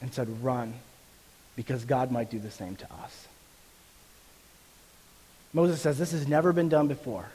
and 0.00 0.12
said, 0.12 0.42
Run, 0.42 0.74
because 1.56 1.84
God 1.84 2.10
might 2.10 2.30
do 2.30 2.38
the 2.38 2.50
same 2.50 2.76
to 2.76 2.92
us. 3.02 3.26
Moses 5.52 5.80
says, 5.80 5.98
This 5.98 6.12
has 6.12 6.28
never 6.28 6.52
been 6.52 6.68
done 6.68 6.88
before. 6.88 7.28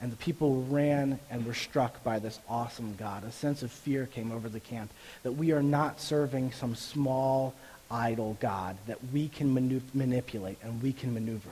And 0.00 0.12
the 0.12 0.16
people 0.16 0.62
ran 0.64 1.18
and 1.30 1.46
were 1.46 1.54
struck 1.54 2.04
by 2.04 2.18
this 2.18 2.38
awesome 2.48 2.96
God. 2.96 3.24
A 3.24 3.32
sense 3.32 3.62
of 3.62 3.72
fear 3.72 4.06
came 4.06 4.30
over 4.30 4.48
the 4.48 4.60
camp 4.60 4.90
that 5.22 5.32
we 5.32 5.52
are 5.52 5.62
not 5.62 6.00
serving 6.00 6.52
some 6.52 6.74
small 6.74 7.54
idol 7.90 8.36
God 8.40 8.76
that 8.86 8.98
we 9.12 9.28
can 9.28 9.52
manipulate 9.94 10.58
and 10.62 10.82
we 10.82 10.92
can 10.92 11.14
maneuver. 11.14 11.50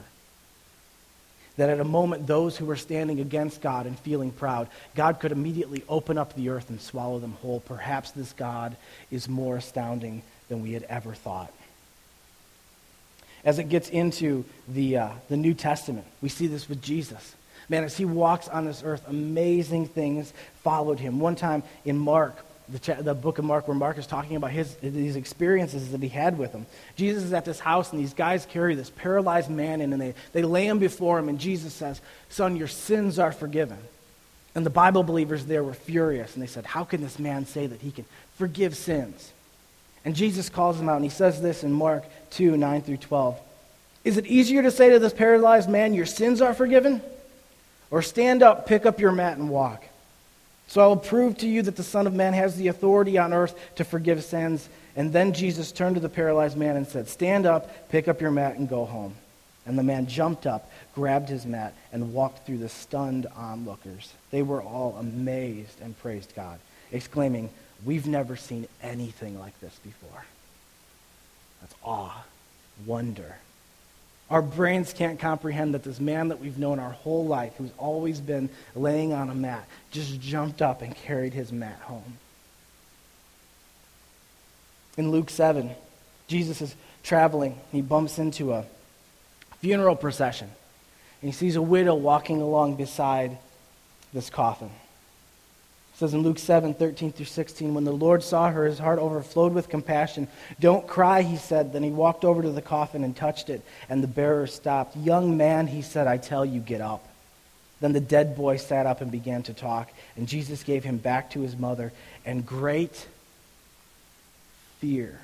That 1.56 1.70
at 1.70 1.78
a 1.78 1.84
moment, 1.84 2.26
those 2.26 2.56
who 2.56 2.64
were 2.64 2.76
standing 2.76 3.20
against 3.20 3.60
God 3.60 3.86
and 3.86 3.96
feeling 3.98 4.32
proud, 4.32 4.68
God 4.96 5.20
could 5.20 5.30
immediately 5.30 5.84
open 5.88 6.18
up 6.18 6.34
the 6.34 6.48
earth 6.48 6.68
and 6.68 6.80
swallow 6.80 7.20
them 7.20 7.36
whole. 7.42 7.60
Perhaps 7.60 8.10
this 8.10 8.32
God 8.32 8.76
is 9.10 9.28
more 9.28 9.56
astounding 9.56 10.22
than 10.48 10.62
we 10.62 10.72
had 10.72 10.82
ever 10.84 11.14
thought. 11.14 11.52
As 13.44 13.58
it 13.58 13.68
gets 13.68 13.88
into 13.88 14.44
the, 14.66 14.96
uh, 14.96 15.10
the 15.28 15.36
New 15.36 15.54
Testament, 15.54 16.06
we 16.22 16.28
see 16.28 16.48
this 16.48 16.68
with 16.68 16.82
Jesus. 16.82 17.36
Man, 17.68 17.84
as 17.84 17.96
he 17.96 18.04
walks 18.04 18.48
on 18.48 18.64
this 18.64 18.82
earth, 18.84 19.02
amazing 19.06 19.86
things 19.86 20.32
followed 20.62 20.98
him. 20.98 21.20
One 21.20 21.36
time 21.36 21.62
in 21.84 21.96
Mark, 21.98 22.44
the, 22.68 22.78
cha- 22.78 23.02
the 23.02 23.14
book 23.14 23.38
of 23.38 23.44
Mark, 23.44 23.68
where 23.68 23.76
Mark 23.76 23.99
is 23.99 24.06
talking 24.06 24.37
about 24.37 24.50
his, 24.50 24.75
these 24.76 25.16
experiences 25.16 25.90
that 25.92 26.02
he 26.02 26.09
had 26.09 26.38
with 26.38 26.52
him. 26.52 26.66
Jesus 26.97 27.25
is 27.25 27.33
at 27.33 27.44
this 27.44 27.61
house, 27.61 27.92
and 27.92 28.00
these 28.00 28.14
guys 28.14 28.47
carry 28.47 28.75
this 28.75 28.90
paralyzed 28.90 29.50
man 29.50 29.80
in, 29.80 29.92
and 29.92 30.00
they, 30.00 30.14
they 30.33 30.42
lay 30.42 30.66
him 30.66 30.78
before 30.78 31.18
him, 31.18 31.28
and 31.28 31.38
Jesus 31.38 31.75
says, 31.75 32.00
Son, 32.28 32.56
your 32.56 32.68
sins 32.68 33.18
are 33.18 33.33
forgiven. 33.33 33.78
And 34.54 34.64
the 34.64 34.71
Bible 34.71 35.02
believers 35.02 35.47
there 35.47 35.64
were 35.64 35.75
furious, 35.75 36.35
and 36.35 36.42
they 36.42 36.47
said, 36.47 36.64
How 36.64 36.85
can 36.85 37.02
this 37.02 37.18
man 37.18 37.44
say 37.44 37.66
that 37.66 37.80
he 37.80 37.90
can 37.90 38.04
forgive 38.38 38.76
sins? 38.76 39.33
And 40.04 40.14
Jesus 40.14 40.49
calls 40.49 40.80
him 40.80 40.88
out, 40.88 40.97
and 40.97 41.04
he 41.04 41.11
says 41.11 41.42
this 41.42 41.64
in 41.64 41.73
Mark 41.73 42.04
2 42.30 42.56
9 42.56 42.83
through 42.83 42.99
12. 42.99 43.40
Is 44.04 44.16
it 44.18 44.26
easier 44.26 44.62
to 44.62 44.71
say 44.71 44.90
to 44.90 44.99
this 44.99 45.12
paralyzed 45.12 45.68
man, 45.68 45.94
Your 45.94 46.06
sins 46.06 46.40
are 46.40 46.54
forgiven? 46.54 47.02
Or 47.90 48.02
stand 48.02 48.42
up, 48.42 48.66
pick 48.66 48.87
up 48.87 49.00
your 49.00 49.12
mat, 49.12 49.38
and 49.38 49.49
walk? 49.49 49.85
So 50.66 50.80
I 50.80 50.87
will 50.87 50.97
prove 50.97 51.38
to 51.38 51.49
you 51.49 51.62
that 51.62 51.76
the 51.76 51.83
Son 51.83 52.06
of 52.06 52.14
Man 52.14 52.33
has 52.33 52.56
the 52.56 52.68
authority 52.68 53.18
on 53.18 53.33
earth 53.33 53.54
to 53.76 53.85
forgive 53.85 54.25
sins. 54.25 54.68
And 54.97 55.12
then 55.12 55.33
Jesus 55.33 55.73
turned 55.73 55.97
to 55.97 56.00
the 56.00 56.09
paralyzed 56.09 56.56
man 56.56 56.76
and 56.76 56.87
said, 56.87 57.09
Stand 57.09 57.47
up, 57.47 57.88
pick 57.90 58.09
up 58.09 58.21
your 58.21 58.30
mat, 58.30 58.56
and 58.56 58.68
go 58.68 58.85
home. 58.85 59.14
And 59.66 59.78
the 59.78 59.83
man 59.83 60.06
jumped 60.06 60.47
up, 60.47 60.71
grabbed 60.94 61.28
his 61.28 61.47
mat, 61.47 61.75
and 61.92 62.12
walked 62.12 62.47
through 62.47 62.59
the 62.59 62.68
stunned 62.68 63.26
onlookers. 63.37 64.12
They 64.30 64.42
were 64.42 64.62
all 64.62 64.97
amazed 64.99 65.80
and 65.80 65.99
praised 65.99 66.35
God, 66.35 66.59
exclaiming, 66.92 67.50
We've 67.85 68.06
never 68.06 68.37
seen 68.37 68.66
anything 68.83 69.38
like 69.38 69.59
this 69.61 69.78
before. 69.85 70.25
That's 71.61 71.75
awe, 71.83 72.25
wonder, 72.87 73.37
our 74.31 74.43
brains 74.43 74.93
can't 74.93 75.19
comprehend 75.19 75.75
that 75.75 75.83
this 75.83 76.00
man 76.00 76.28
that 76.28 76.40
we've 76.40 76.59
known 76.59 76.78
our 76.78 76.90
whole 76.90 77.26
life, 77.26 77.52
who's 77.59 77.71
always 77.76 78.21
been 78.21 78.49
laying 78.75 79.12
on 79.12 79.28
a 79.28 79.35
mat, 79.35 79.66
just 79.90 80.21
jumped 80.21 80.62
up 80.62 80.83
and 80.83 80.95
carried 80.95 81.35
his 81.35 81.52
mat 81.52 81.78
home. 81.83 82.19
In 84.97 85.11
Luke 85.11 85.28
7, 85.28 85.71
Jesus 86.26 86.62
is 86.62 86.75
traveling. 87.02 87.59
He 87.71 87.83
bumps 87.83 88.19
into 88.19 88.52
a 88.52 88.64
funeral 89.61 89.97
procession. 89.97 90.50
And 91.21 91.33
he 91.33 91.37
sees 91.37 91.57
a 91.57 91.62
widow 91.62 91.95
walking 91.95 92.40
along 92.40 92.76
beside 92.76 93.38
this 94.12 94.31
coffin. 94.31 94.71
It 95.94 95.98
says 95.98 96.14
in 96.14 96.22
Luke 96.22 96.40
7, 96.40 96.74
13 96.74 97.12
through 97.12 97.26
16, 97.26 97.72
when 97.72 97.84
the 97.84 97.92
Lord 97.92 98.24
saw 98.24 98.50
her, 98.50 98.66
his 98.66 98.80
heart 98.80 98.98
overflowed 98.98 99.54
with 99.54 99.68
compassion. 99.68 100.26
Don't 100.58 100.88
cry, 100.88 101.22
he 101.22 101.36
said. 101.36 101.72
Then 101.72 101.84
he 101.84 101.90
walked 101.90 102.24
over 102.24 102.42
to 102.42 102.50
the 102.50 102.60
coffin 102.60 103.04
and 103.04 103.14
touched 103.14 103.48
it, 103.48 103.62
and 103.88 104.02
the 104.02 104.08
bearer 104.08 104.48
stopped. 104.48 104.96
Young 104.96 105.36
man, 105.36 105.68
he 105.68 105.82
said, 105.82 106.08
I 106.08 106.16
tell 106.16 106.44
you, 106.44 106.58
get 106.58 106.80
up. 106.80 107.08
Then 107.80 107.92
the 107.92 108.00
dead 108.00 108.36
boy 108.36 108.56
sat 108.56 108.86
up 108.86 109.02
and 109.02 109.12
began 109.12 109.44
to 109.44 109.54
talk, 109.54 109.88
and 110.16 110.26
Jesus 110.26 110.64
gave 110.64 110.82
him 110.82 110.96
back 110.96 111.30
to 111.30 111.42
his 111.42 111.56
mother, 111.56 111.92
and 112.26 112.44
great 112.44 113.06
fear 114.80 115.20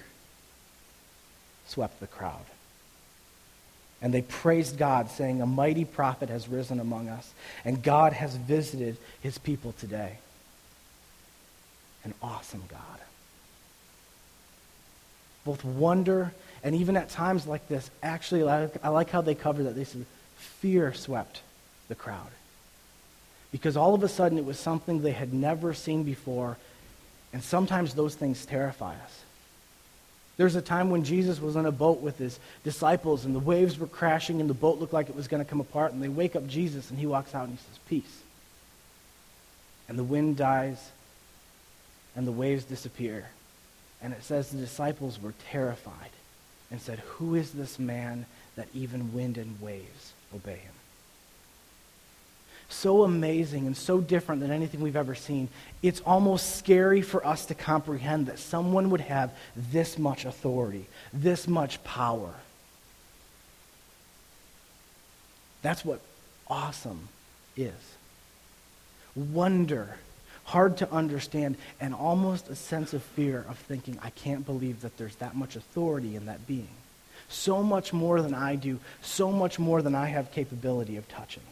swept 1.66 1.98
the 1.98 2.06
crowd. 2.06 2.46
And 4.00 4.14
they 4.14 4.22
praised 4.22 4.78
God, 4.78 5.10
saying, 5.10 5.42
A 5.42 5.46
mighty 5.46 5.84
prophet 5.84 6.28
has 6.28 6.48
risen 6.48 6.78
among 6.78 7.08
us, 7.08 7.34
and 7.64 7.82
God 7.82 8.12
has 8.12 8.36
visited 8.36 8.96
his 9.20 9.36
people 9.36 9.72
today 9.72 10.18
an 12.04 12.14
awesome 12.22 12.62
God. 12.68 12.80
Both 15.44 15.64
wonder 15.64 16.32
and 16.62 16.74
even 16.76 16.96
at 16.96 17.08
times 17.08 17.46
like 17.46 17.68
this, 17.68 17.90
actually, 18.02 18.42
I 18.82 18.88
like 18.88 19.10
how 19.10 19.22
they 19.22 19.34
cover 19.34 19.62
that. 19.64 19.74
They 19.74 19.84
said, 19.84 20.04
fear 20.36 20.92
swept 20.92 21.40
the 21.88 21.94
crowd. 21.94 22.28
Because 23.50 23.76
all 23.76 23.94
of 23.94 24.02
a 24.02 24.08
sudden 24.08 24.38
it 24.38 24.44
was 24.44 24.58
something 24.58 25.00
they 25.00 25.12
had 25.12 25.32
never 25.32 25.74
seen 25.74 26.04
before, 26.04 26.56
and 27.32 27.42
sometimes 27.42 27.94
those 27.94 28.14
things 28.14 28.44
terrify 28.44 28.94
us. 28.94 29.22
There's 30.36 30.54
a 30.54 30.62
time 30.62 30.90
when 30.90 31.04
Jesus 31.04 31.40
was 31.40 31.56
on 31.56 31.66
a 31.66 31.72
boat 31.72 32.00
with 32.00 32.18
his 32.18 32.38
disciples 32.64 33.24
and 33.24 33.34
the 33.34 33.40
waves 33.40 33.78
were 33.78 33.86
crashing 33.86 34.40
and 34.40 34.48
the 34.48 34.54
boat 34.54 34.78
looked 34.78 34.92
like 34.92 35.08
it 35.08 35.16
was 35.16 35.28
going 35.28 35.44
to 35.44 35.48
come 35.48 35.60
apart. 35.60 35.92
And 35.92 36.02
they 36.02 36.08
wake 36.08 36.34
up 36.34 36.46
Jesus 36.46 36.88
and 36.88 36.98
he 36.98 37.04
walks 37.04 37.34
out 37.34 37.48
and 37.48 37.58
he 37.58 37.58
says, 37.58 37.78
Peace. 37.90 38.22
And 39.86 39.98
the 39.98 40.04
wind 40.04 40.38
dies 40.38 40.78
and 42.20 42.28
the 42.28 42.32
waves 42.32 42.64
disappear. 42.64 43.24
And 44.02 44.12
it 44.12 44.22
says 44.22 44.50
the 44.50 44.58
disciples 44.58 45.18
were 45.18 45.32
terrified 45.50 46.10
and 46.70 46.78
said, 46.78 46.98
Who 46.98 47.34
is 47.34 47.52
this 47.52 47.78
man 47.78 48.26
that 48.56 48.68
even 48.74 49.14
wind 49.14 49.38
and 49.38 49.58
waves 49.58 50.12
obey 50.34 50.56
him? 50.56 50.74
so 52.68 53.02
amazing 53.02 53.66
and 53.66 53.76
so 53.76 54.00
different 54.00 54.40
than 54.40 54.50
anything 54.50 54.80
we've 54.80 54.94
ever 54.94 55.16
seen. 55.16 55.48
It's 55.82 56.00
almost 56.02 56.56
scary 56.56 57.02
for 57.02 57.26
us 57.26 57.46
to 57.46 57.54
comprehend 57.54 58.26
that 58.26 58.38
someone 58.38 58.90
would 58.90 59.00
have 59.00 59.32
this 59.56 59.98
much 59.98 60.24
authority, 60.24 60.86
this 61.12 61.48
much 61.48 61.82
power. 61.82 62.32
That's 65.62 65.84
what 65.84 66.00
awesome 66.46 67.08
is. 67.56 67.72
Wonder, 69.16 69.96
hard 70.50 70.78
to 70.78 70.92
understand, 70.92 71.56
and 71.80 71.94
almost 71.94 72.48
a 72.48 72.56
sense 72.56 72.92
of 72.92 73.02
fear 73.02 73.44
of 73.48 73.56
thinking, 73.56 73.96
I 74.02 74.10
can't 74.10 74.44
believe 74.44 74.80
that 74.80 74.96
there's 74.98 75.14
that 75.16 75.36
much 75.36 75.54
authority 75.54 76.16
in 76.16 76.26
that 76.26 76.44
being. 76.48 76.74
So 77.28 77.62
much 77.62 77.92
more 77.92 78.20
than 78.20 78.34
I 78.34 78.56
do, 78.56 78.80
so 79.00 79.30
much 79.30 79.60
more 79.60 79.80
than 79.80 79.94
I 79.94 80.06
have 80.06 80.32
capability 80.32 80.96
of 80.96 81.08
touching. 81.08 81.44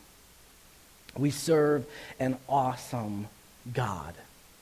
We 1.16 1.30
serve 1.30 1.86
an 2.18 2.38
awesome 2.48 3.28
God. 3.72 4.14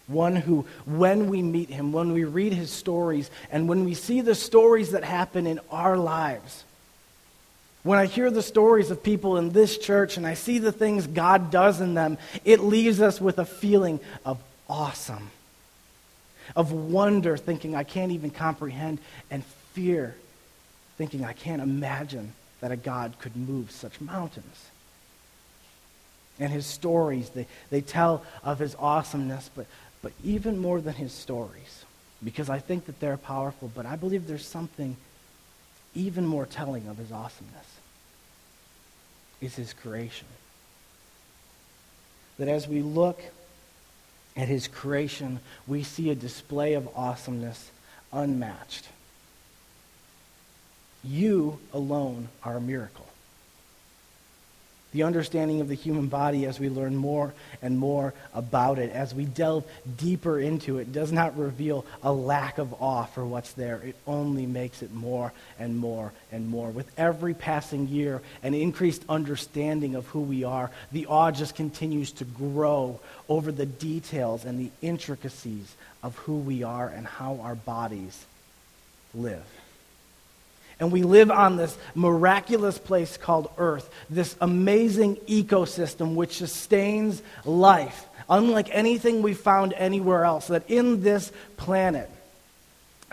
One 0.06 0.36
who, 0.36 0.66
when 0.84 1.30
we 1.30 1.40
meet 1.40 1.70
him, 1.70 1.92
when 1.92 2.12
we 2.12 2.24
read 2.24 2.52
his 2.52 2.70
stories, 2.70 3.30
and 3.50 3.70
when 3.70 3.86
we 3.86 3.94
see 3.94 4.20
the 4.20 4.34
stories 4.34 4.90
that 4.90 5.02
happen 5.02 5.46
in 5.46 5.60
our 5.70 5.96
lives, 5.96 6.64
when 7.86 8.00
I 8.00 8.06
hear 8.06 8.32
the 8.32 8.42
stories 8.42 8.90
of 8.90 9.04
people 9.04 9.36
in 9.36 9.50
this 9.50 9.78
church 9.78 10.16
and 10.16 10.26
I 10.26 10.34
see 10.34 10.58
the 10.58 10.72
things 10.72 11.06
God 11.06 11.52
does 11.52 11.80
in 11.80 11.94
them, 11.94 12.18
it 12.44 12.58
leaves 12.58 13.00
us 13.00 13.20
with 13.20 13.38
a 13.38 13.44
feeling 13.44 14.00
of 14.24 14.38
awesome, 14.68 15.30
of 16.56 16.72
wonder, 16.72 17.36
thinking 17.36 17.76
I 17.76 17.84
can't 17.84 18.10
even 18.10 18.30
comprehend, 18.30 18.98
and 19.30 19.44
fear, 19.72 20.16
thinking 20.98 21.24
I 21.24 21.32
can't 21.32 21.62
imagine 21.62 22.32
that 22.60 22.72
a 22.72 22.76
God 22.76 23.20
could 23.20 23.36
move 23.36 23.70
such 23.70 24.00
mountains 24.00 24.66
and 26.40 26.52
his 26.52 26.66
stories. 26.66 27.30
They, 27.30 27.46
they 27.70 27.82
tell 27.82 28.24
of 28.42 28.58
his 28.58 28.74
awesomeness, 28.74 29.48
but, 29.54 29.66
but 30.02 30.10
even 30.24 30.58
more 30.58 30.80
than 30.80 30.94
his 30.94 31.12
stories, 31.12 31.84
because 32.24 32.50
I 32.50 32.58
think 32.58 32.86
that 32.86 32.98
they're 32.98 33.16
powerful, 33.16 33.70
but 33.72 33.86
I 33.86 33.94
believe 33.94 34.26
there's 34.26 34.44
something 34.44 34.96
even 35.94 36.26
more 36.26 36.46
telling 36.46 36.88
of 36.88 36.96
his 36.96 37.12
awesomeness 37.12 37.75
is 39.40 39.56
his 39.56 39.72
creation. 39.72 40.26
That 42.38 42.48
as 42.48 42.68
we 42.68 42.82
look 42.82 43.20
at 44.36 44.48
his 44.48 44.68
creation, 44.68 45.40
we 45.66 45.82
see 45.82 46.10
a 46.10 46.14
display 46.14 46.74
of 46.74 46.88
awesomeness 46.94 47.70
unmatched. 48.12 48.88
You 51.02 51.58
alone 51.72 52.28
are 52.42 52.56
a 52.56 52.60
miracle 52.60 53.05
the 54.96 55.02
understanding 55.02 55.60
of 55.60 55.68
the 55.68 55.74
human 55.74 56.06
body 56.06 56.46
as 56.46 56.58
we 56.58 56.70
learn 56.70 56.96
more 56.96 57.34
and 57.60 57.78
more 57.78 58.14
about 58.32 58.78
it, 58.78 58.90
as 58.92 59.14
we 59.14 59.26
delve 59.26 59.62
deeper 59.98 60.40
into 60.40 60.78
it, 60.78 60.90
does 60.90 61.12
not 61.12 61.36
reveal 61.36 61.84
a 62.02 62.10
lack 62.10 62.56
of 62.56 62.72
awe 62.80 63.04
for 63.04 63.26
what's 63.26 63.52
there. 63.52 63.76
It 63.84 63.94
only 64.06 64.46
makes 64.46 64.80
it 64.80 64.94
more 64.94 65.34
and 65.58 65.76
more 65.76 66.14
and 66.32 66.48
more. 66.48 66.70
With 66.70 66.90
every 66.98 67.34
passing 67.34 67.88
year, 67.88 68.22
an 68.42 68.54
increased 68.54 69.04
understanding 69.06 69.96
of 69.96 70.06
who 70.06 70.20
we 70.20 70.44
are, 70.44 70.70
the 70.92 71.04
awe 71.04 71.30
just 71.30 71.54
continues 71.54 72.10
to 72.12 72.24
grow 72.24 72.98
over 73.28 73.52
the 73.52 73.66
details 73.66 74.46
and 74.46 74.58
the 74.58 74.70
intricacies 74.80 75.74
of 76.02 76.16
who 76.16 76.38
we 76.38 76.62
are 76.62 76.88
and 76.88 77.06
how 77.06 77.38
our 77.42 77.54
bodies 77.54 78.24
live. 79.14 79.44
And 80.78 80.92
we 80.92 81.02
live 81.02 81.30
on 81.30 81.56
this 81.56 81.76
miraculous 81.94 82.78
place 82.78 83.16
called 83.16 83.50
Earth, 83.56 83.88
this 84.10 84.36
amazing 84.40 85.16
ecosystem 85.26 86.14
which 86.14 86.36
sustains 86.36 87.22
life, 87.44 88.06
unlike 88.28 88.68
anything 88.70 89.22
we 89.22 89.32
found 89.32 89.72
anywhere 89.74 90.24
else. 90.24 90.48
That 90.48 90.68
in 90.68 91.02
this 91.02 91.32
planet, 91.56 92.10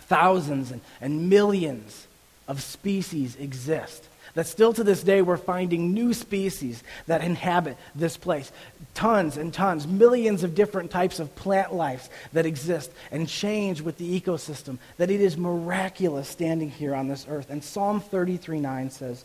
thousands 0.02 0.72
and, 0.72 0.82
and 1.00 1.30
millions 1.30 2.08
of 2.48 2.62
species 2.62 3.38
exist 3.38 4.04
that 4.36 4.48
still 4.48 4.74
to 4.74 4.84
this 4.84 5.04
day 5.04 5.22
we're 5.22 5.38
finding 5.38 5.94
new 5.94 6.14
species 6.14 6.84
that 7.08 7.24
inhabit 7.24 7.78
this 7.94 8.18
place. 8.18 8.52
Tons 8.94 9.38
and 9.38 9.54
tons, 9.54 9.88
millions 9.88 10.44
of 10.44 10.56
different 10.56 10.92
types 10.92 11.20
of 11.20 11.36
plant 11.36 11.74
lives 11.74 12.10
that 12.34 12.46
exist 12.46 12.92
and 13.12 13.28
change 13.28 13.82
with 13.82 13.98
the 13.98 14.20
ecosystem. 14.20 14.78
That 14.98 15.12
it 15.12 15.22
is 15.22 15.38
miraculous 15.38 16.28
standing 16.28 16.72
here 16.72 16.96
on 16.96 17.08
this 17.08 17.26
earth. 17.30 17.50
And 17.50 17.64
Psalm 17.64 18.00
33 18.02 18.60
9 18.60 18.90
says, 18.90 19.24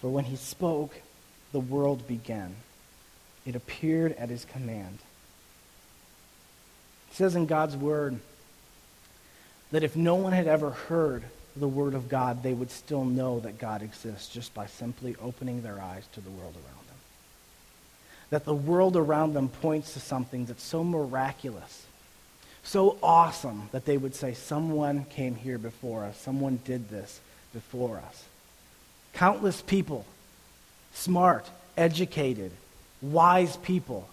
For 0.00 0.08
when 0.08 0.24
he 0.24 0.36
spoke, 0.36 0.94
the 1.52 1.60
world 1.60 2.06
began. 2.08 2.56
It 3.46 3.54
appeared 3.54 4.12
at 4.14 4.30
his 4.30 4.44
command. 4.46 4.98
It 7.10 7.16
says 7.16 7.36
in 7.36 7.46
God's 7.46 7.76
word 7.76 8.18
that 9.70 9.84
if 9.84 9.96
no 9.96 10.14
one 10.14 10.32
had 10.32 10.46
ever 10.46 10.70
heard 10.70 11.24
the 11.56 11.68
Word 11.68 11.94
of 11.94 12.08
God, 12.08 12.42
they 12.42 12.52
would 12.52 12.70
still 12.70 13.04
know 13.04 13.40
that 13.40 13.58
God 13.58 13.82
exists 13.82 14.28
just 14.28 14.52
by 14.54 14.66
simply 14.66 15.16
opening 15.22 15.62
their 15.62 15.80
eyes 15.80 16.04
to 16.12 16.20
the 16.20 16.30
world 16.30 16.54
around 16.54 16.86
them. 16.86 16.96
That 18.30 18.44
the 18.44 18.54
world 18.54 18.96
around 18.96 19.34
them 19.34 19.48
points 19.48 19.94
to 19.94 20.00
something 20.00 20.46
that's 20.46 20.64
so 20.64 20.82
miraculous, 20.82 21.86
so 22.64 22.98
awesome, 23.02 23.68
that 23.72 23.84
they 23.84 23.96
would 23.96 24.14
say, 24.14 24.34
Someone 24.34 25.04
came 25.04 25.36
here 25.36 25.58
before 25.58 26.04
us, 26.04 26.18
someone 26.18 26.58
did 26.64 26.88
this 26.88 27.20
before 27.52 27.98
us. 27.98 28.24
Countless 29.12 29.62
people, 29.62 30.04
smart, 30.92 31.48
educated, 31.76 32.50
wise 33.00 33.56
people, 33.58 34.08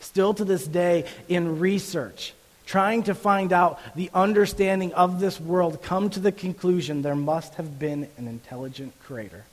still 0.00 0.34
to 0.34 0.44
this 0.44 0.66
day 0.66 1.06
in 1.28 1.58
research 1.58 2.34
trying 2.66 3.02
to 3.04 3.14
find 3.14 3.52
out 3.52 3.78
the 3.94 4.10
understanding 4.14 4.92
of 4.94 5.20
this 5.20 5.40
world, 5.40 5.82
come 5.82 6.10
to 6.10 6.20
the 6.20 6.32
conclusion 6.32 7.02
there 7.02 7.14
must 7.14 7.54
have 7.54 7.78
been 7.78 8.08
an 8.16 8.28
intelligent 8.28 8.92
creator. 9.02 9.44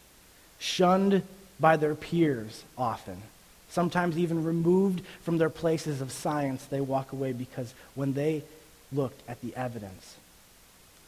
Shunned 0.59 1.23
by 1.59 1.77
their 1.77 1.95
peers 1.95 2.63
often, 2.77 3.21
sometimes 3.69 4.17
even 4.17 4.43
removed 4.43 5.01
from 5.21 5.37
their 5.37 5.49
places 5.49 6.01
of 6.01 6.11
science, 6.11 6.65
they 6.65 6.81
walk 6.81 7.11
away 7.11 7.33
because 7.33 7.73
when 7.95 8.13
they 8.13 8.43
looked 8.91 9.21
at 9.27 9.41
the 9.41 9.55
evidence, 9.55 10.15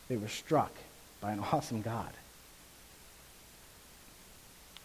they 0.08 0.18
were 0.18 0.28
struck 0.28 0.72
by 1.20 1.32
an 1.32 1.40
awesome 1.52 1.82
God. 1.82 2.12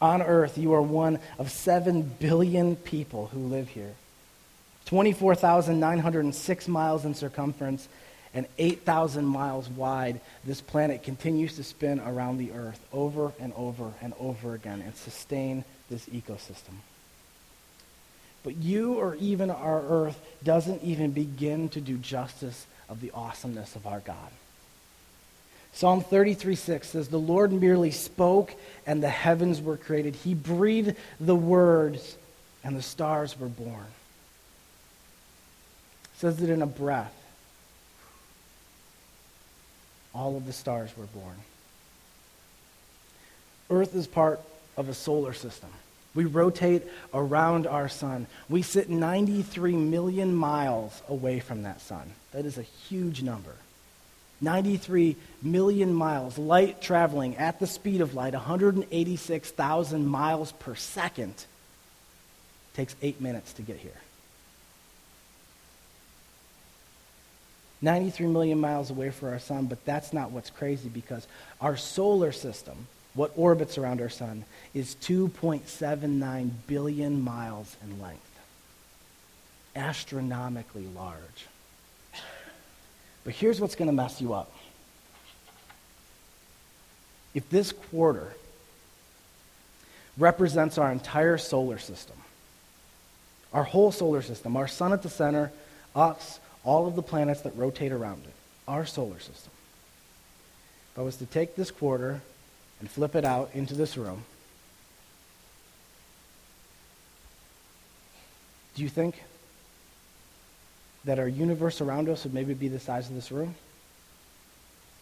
On 0.00 0.20
earth, 0.20 0.58
you 0.58 0.74
are 0.74 0.82
one 0.82 1.18
of 1.38 1.50
seven 1.50 2.02
billion 2.02 2.76
people 2.76 3.28
who 3.28 3.40
live 3.40 3.68
here. 3.68 3.94
24,906 4.86 6.68
miles 6.68 7.04
in 7.04 7.14
circumference 7.14 7.88
and 8.32 8.46
8,000 8.58 9.24
miles 9.24 9.68
wide, 9.68 10.20
this 10.44 10.60
planet 10.60 11.02
continues 11.02 11.56
to 11.56 11.64
spin 11.64 12.00
around 12.00 12.38
the 12.38 12.52
Earth 12.52 12.80
over 12.92 13.32
and 13.40 13.52
over 13.56 13.92
and 14.00 14.14
over 14.20 14.54
again 14.54 14.80
and 14.82 14.94
sustain 14.94 15.64
this 15.90 16.06
ecosystem. 16.06 16.74
But 18.44 18.56
you 18.56 18.94
or 18.94 19.16
even 19.16 19.50
our 19.50 19.82
Earth 19.82 20.20
doesn't 20.44 20.82
even 20.82 21.10
begin 21.10 21.68
to 21.70 21.80
do 21.80 21.96
justice 21.96 22.66
of 22.88 23.00
the 23.00 23.10
awesomeness 23.12 23.74
of 23.74 23.86
our 23.86 24.00
God. 24.00 24.30
Psalm 25.72 26.00
33 26.00 26.54
6 26.54 26.88
says, 26.88 27.08
The 27.08 27.18
Lord 27.18 27.52
merely 27.52 27.90
spoke 27.90 28.54
and 28.86 29.02
the 29.02 29.08
heavens 29.08 29.60
were 29.60 29.76
created. 29.76 30.14
He 30.14 30.34
breathed 30.34 30.94
the 31.18 31.34
words 31.34 32.16
and 32.62 32.76
the 32.76 32.82
stars 32.82 33.38
were 33.38 33.48
born 33.48 33.86
says 36.16 36.36
that 36.38 36.50
in 36.50 36.62
a 36.62 36.66
breath, 36.66 37.14
all 40.14 40.36
of 40.36 40.46
the 40.46 40.52
stars 40.52 40.90
were 40.96 41.06
born. 41.06 41.36
Earth 43.70 43.94
is 43.94 44.06
part 44.06 44.40
of 44.76 44.88
a 44.88 44.94
solar 44.94 45.32
system. 45.32 45.68
We 46.14 46.24
rotate 46.24 46.82
around 47.12 47.66
our 47.66 47.88
sun. 47.88 48.26
We 48.48 48.62
sit 48.62 48.88
93 48.88 49.76
million 49.76 50.34
miles 50.34 51.02
away 51.08 51.40
from 51.40 51.64
that 51.64 51.82
sun. 51.82 52.10
That 52.32 52.46
is 52.46 52.56
a 52.56 52.62
huge 52.62 53.22
number. 53.22 53.52
93 54.40 55.16
million 55.42 55.92
miles, 55.92 56.38
light 56.38 56.80
traveling 56.80 57.36
at 57.36 57.58
the 57.58 57.66
speed 57.66 58.00
of 58.00 58.14
light, 58.14 58.32
186,000 58.32 60.06
miles 60.06 60.52
per 60.52 60.74
second, 60.74 61.34
takes 62.74 62.94
eight 63.02 63.20
minutes 63.20 63.52
to 63.54 63.62
get 63.62 63.76
here. 63.78 63.92
93 67.82 68.26
million 68.26 68.58
miles 68.60 68.90
away 68.90 69.10
from 69.10 69.28
our 69.28 69.38
sun, 69.38 69.66
but 69.66 69.84
that's 69.84 70.12
not 70.12 70.30
what's 70.30 70.50
crazy 70.50 70.88
because 70.88 71.26
our 71.60 71.76
solar 71.76 72.32
system, 72.32 72.86
what 73.14 73.32
orbits 73.36 73.76
around 73.78 74.00
our 74.00 74.08
sun, 74.08 74.44
is 74.74 74.96
2.79 75.02 76.50
billion 76.66 77.20
miles 77.22 77.76
in 77.82 78.00
length. 78.00 78.22
Astronomically 79.74 80.86
large. 80.94 81.46
But 83.24 83.34
here's 83.34 83.60
what's 83.60 83.74
going 83.74 83.88
to 83.88 83.92
mess 83.92 84.20
you 84.20 84.32
up. 84.32 84.52
If 87.34 87.50
this 87.50 87.72
quarter 87.72 88.32
represents 90.16 90.78
our 90.78 90.90
entire 90.90 91.36
solar 91.36 91.78
system, 91.78 92.16
our 93.52 93.64
whole 93.64 93.92
solar 93.92 94.22
system, 94.22 94.56
our 94.56 94.68
sun 94.68 94.92
at 94.92 95.02
the 95.02 95.10
center, 95.10 95.52
us, 95.94 96.40
all 96.66 96.88
of 96.88 96.96
the 96.96 97.02
planets 97.02 97.40
that 97.42 97.56
rotate 97.56 97.92
around 97.92 98.24
it, 98.24 98.34
our 98.68 98.84
solar 98.84 99.20
system. 99.20 99.52
If 100.92 100.98
I 100.98 101.02
was 101.02 101.16
to 101.18 101.26
take 101.26 101.54
this 101.54 101.70
quarter 101.70 102.20
and 102.80 102.90
flip 102.90 103.14
it 103.14 103.24
out 103.24 103.50
into 103.54 103.74
this 103.74 103.96
room, 103.96 104.24
do 108.74 108.82
you 108.82 108.88
think 108.88 109.22
that 111.04 111.20
our 111.20 111.28
universe 111.28 111.80
around 111.80 112.08
us 112.08 112.24
would 112.24 112.34
maybe 112.34 112.52
be 112.52 112.66
the 112.66 112.80
size 112.80 113.08
of 113.08 113.14
this 113.14 113.30
room? 113.30 113.54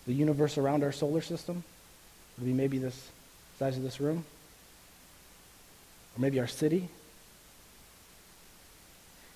The 0.07 0.13
universe 0.13 0.59
around 0.59 0.85
our 0.85 0.93
solar 0.93 1.23
system 1.23 1.65
would 2.37 2.45
be 2.45 2.53
maybe 2.53 2.77
this 2.77 3.11
size 3.59 3.79
of 3.79 3.83
this 3.83 4.01
room? 4.01 4.27
Or 6.15 6.21
maybe 6.21 6.39
our 6.41 6.47
city? 6.47 6.89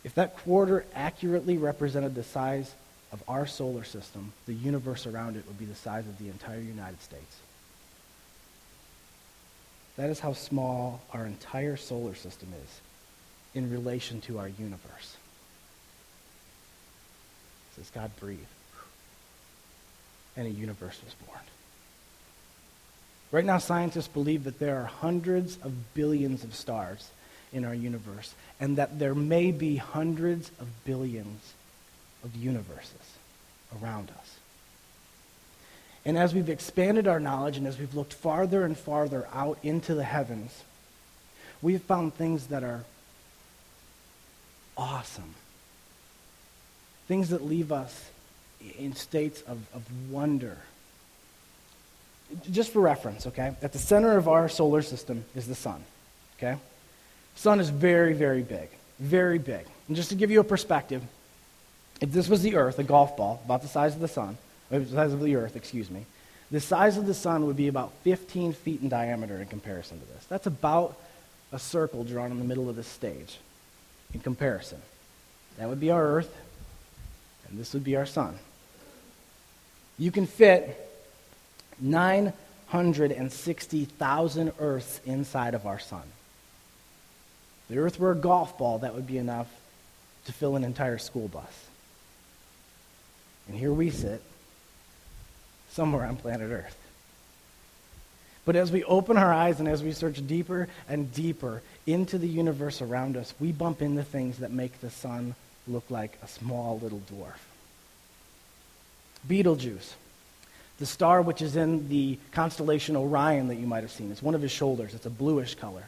If 0.05 0.15
that 0.15 0.37
quarter 0.39 0.85
accurately 0.95 1.59
represented 1.59 2.15
the 2.15 2.23
size 2.23 2.75
of 3.13 3.23
our 3.27 3.47
solar 3.47 3.85
system, 3.85 4.33
the 4.47 4.55
universe 4.55 5.07
around 5.07 5.37
it 5.37 5.47
would 5.47 5.59
be 5.59 5.65
the 5.65 5.75
size 5.75 6.07
of 6.07 6.19
the 6.19 6.29
entire 6.29 6.61
United 6.61 7.03
States. 7.03 7.37
That 9.97 10.11
is 10.11 10.21
how 10.21 10.33
small 10.33 11.01
our 11.13 11.27
entire 11.27 11.77
solar 11.77 12.15
system 12.15 12.49
is 12.65 12.81
in 13.55 13.71
relation 13.71 14.21
to 14.23 14.39
our 14.39 14.49
universe. 14.49 15.17
It 17.73 17.77
says 17.77 17.91
God 17.91 18.11
breathed, 18.21 18.47
and 20.37 20.47
a 20.47 20.51
universe 20.51 21.01
was 21.05 21.15
born. 21.27 21.41
Right 23.31 23.45
now, 23.45 23.59
scientists 23.59 24.09
believe 24.09 24.45
that 24.45 24.59
there 24.59 24.81
are 24.81 24.85
hundreds 24.85 25.59
of 25.63 25.95
billions 25.95 26.45
of 26.45 26.55
stars 26.55 27.11
in 27.53 27.65
our 27.65 27.75
universe, 27.75 28.35
and 28.61 28.77
that 28.77 28.99
there 28.99 29.15
may 29.15 29.51
be 29.51 29.77
hundreds 29.77 30.51
of 30.61 30.67
billions 30.85 31.55
of 32.25 32.35
universes 32.37 33.19
around 33.81 34.11
us. 34.19 34.37
And 36.05 36.17
as 36.17 36.35
we've 36.35 36.49
expanded 36.49 37.07
our 37.07 37.21
knowledge 37.21 37.57
and 37.57 37.67
as 37.67 37.79
we've 37.79 37.95
looked 37.95 38.15
farther 38.15 38.65
and 38.65 38.77
farther 38.77 39.27
out 39.33 39.59
into 39.63 39.95
the 39.95 40.05
heavens, 40.05 40.65
we've 41.61 41.83
found 41.83 42.15
things 42.15 42.47
that 42.47 42.65
are 42.65 42.85
awesome. 44.77 45.35
Things 47.09 47.31
that 47.31 47.45
leave 47.45 47.73
us 47.73 48.11
in 48.79 48.95
states 48.95 49.43
of, 49.43 49.59
of 49.75 49.85
wonder. 50.11 50.57
Just 52.51 52.73
for 52.73 52.81
reference, 52.81 53.27
okay? 53.27 53.55
At 53.63 53.73
the 53.73 53.79
center 53.79 54.17
of 54.17 54.29
our 54.29 54.49
solar 54.49 54.83
system 54.83 55.25
is 55.35 55.47
the 55.47 55.55
sun, 55.55 55.83
okay? 56.37 56.59
Sun 57.39 57.61
is 57.61 57.71
very, 57.71 58.15
very 58.15 58.43
big. 58.43 58.69
Very 58.99 59.39
big. 59.39 59.65
And 59.87 59.97
just 59.97 60.09
to 60.11 60.17
give 60.17 60.31
you 60.31 60.41
a 60.41 60.45
perspective, 60.45 61.03
if 62.01 62.13
this 62.13 62.29
was 62.29 62.43
the 62.43 62.57
Earth, 62.57 62.79
a 62.79 62.85
golf 62.85 63.17
ball, 63.17 63.41
about 63.45 63.63
the 63.63 63.69
size 63.69 63.95
of 63.95 64.01
the 64.01 64.09
sun, 64.09 64.37
uh, 64.73 64.81
the 64.81 64.87
size 64.87 65.13
of 65.13 65.21
the 65.21 65.37
Earth, 65.37 65.55
excuse 65.57 65.91
me, 65.91 66.05
the 66.51 66.61
size 66.61 66.97
of 66.97 67.07
the 67.07 67.15
sun 67.15 67.47
would 67.47 67.57
be 67.57 67.69
about 67.69 67.93
15 68.03 68.55
feet 68.55 68.81
in 68.81 68.89
diameter 68.89 69.39
in 69.39 69.47
comparison 69.47 70.01
to 70.01 70.07
this. 70.07 70.25
That's 70.27 70.47
about 70.47 70.99
a 71.53 71.59
circle 71.59 72.05
drawn 72.05 72.33
in 72.33 72.39
the 72.39 72.45
middle 72.45 72.69
of 72.69 72.77
this 72.77 72.89
stage 72.89 73.39
in 74.13 74.21
comparison. 74.21 74.83
That 75.59 75.69
would 75.69 75.81
be 75.81 75.91
our 75.91 76.05
Earth, 76.05 76.37
and 77.49 77.59
this 77.59 77.73
would 77.73 77.85
be 77.85 77.97
our 77.97 78.07
sun. 78.07 78.39
You 79.97 80.11
can 80.11 80.27
fit 80.27 80.77
960,000 81.81 84.53
Earths 84.59 85.01
inside 85.07 85.55
of 85.55 85.67
our 85.67 85.79
sun 85.79 86.03
the 87.69 87.79
earth 87.79 87.99
were 87.99 88.13
a 88.13 88.17
golf 88.17 88.57
ball, 88.59 88.79
that 88.79 88.95
would 88.95 89.07
be 89.07 89.19
enough 89.19 89.49
to 90.27 90.33
fill 90.33 90.57
an 90.57 90.65
entire 90.65 90.99
school 90.99 91.29
bus. 91.29 91.67
And 93.49 93.57
here 93.57 93.73
we 93.73 93.91
sit, 93.91 94.23
somewhere 95.71 96.05
on 96.05 96.17
planet 96.17 96.51
Earth. 96.51 96.77
But 98.45 98.57
as 98.57 98.73
we 98.73 98.85
open 98.85 99.19
our 99.19 99.33
eyes 99.33 99.59
and 99.59 99.69
as 99.69 99.83
we 99.83 99.93
search 99.93 100.27
deeper 100.27 100.69
and 100.89 101.13
deeper 101.13 101.63
into 101.87 102.17
the 102.19 102.29
universe 102.29 102.81
around 102.81 103.17
us, 103.17 103.35
we 103.39 103.53
bump 103.53 103.83
into 103.83 104.03
things 104.03 104.39
that 104.39 104.51
make 104.51 104.81
the 104.81 104.91
sun 104.91 105.35
look 105.67 105.85
like 105.91 106.19
a 106.23 106.29
small 106.29 106.79
little 106.79 107.03
dwarf. 107.13 107.39
Betelgeuse, 109.27 109.95
the 110.79 110.87
star 110.87 111.21
which 111.21 111.43
is 111.43 111.57
in 111.57 111.89
the 111.89 112.19
constellation 112.33 112.97
Orion 112.97 113.49
that 113.49 113.57
you 113.57 113.67
might 113.67 113.83
have 113.83 113.91
seen, 113.91 114.11
it's 114.11 114.23
one 114.23 114.35
of 114.35 114.43
his 114.43 114.53
shoulders. 114.53 114.95
It's 114.95 115.07
a 115.07 115.11
bluish 115.11 115.55
color. 115.55 115.85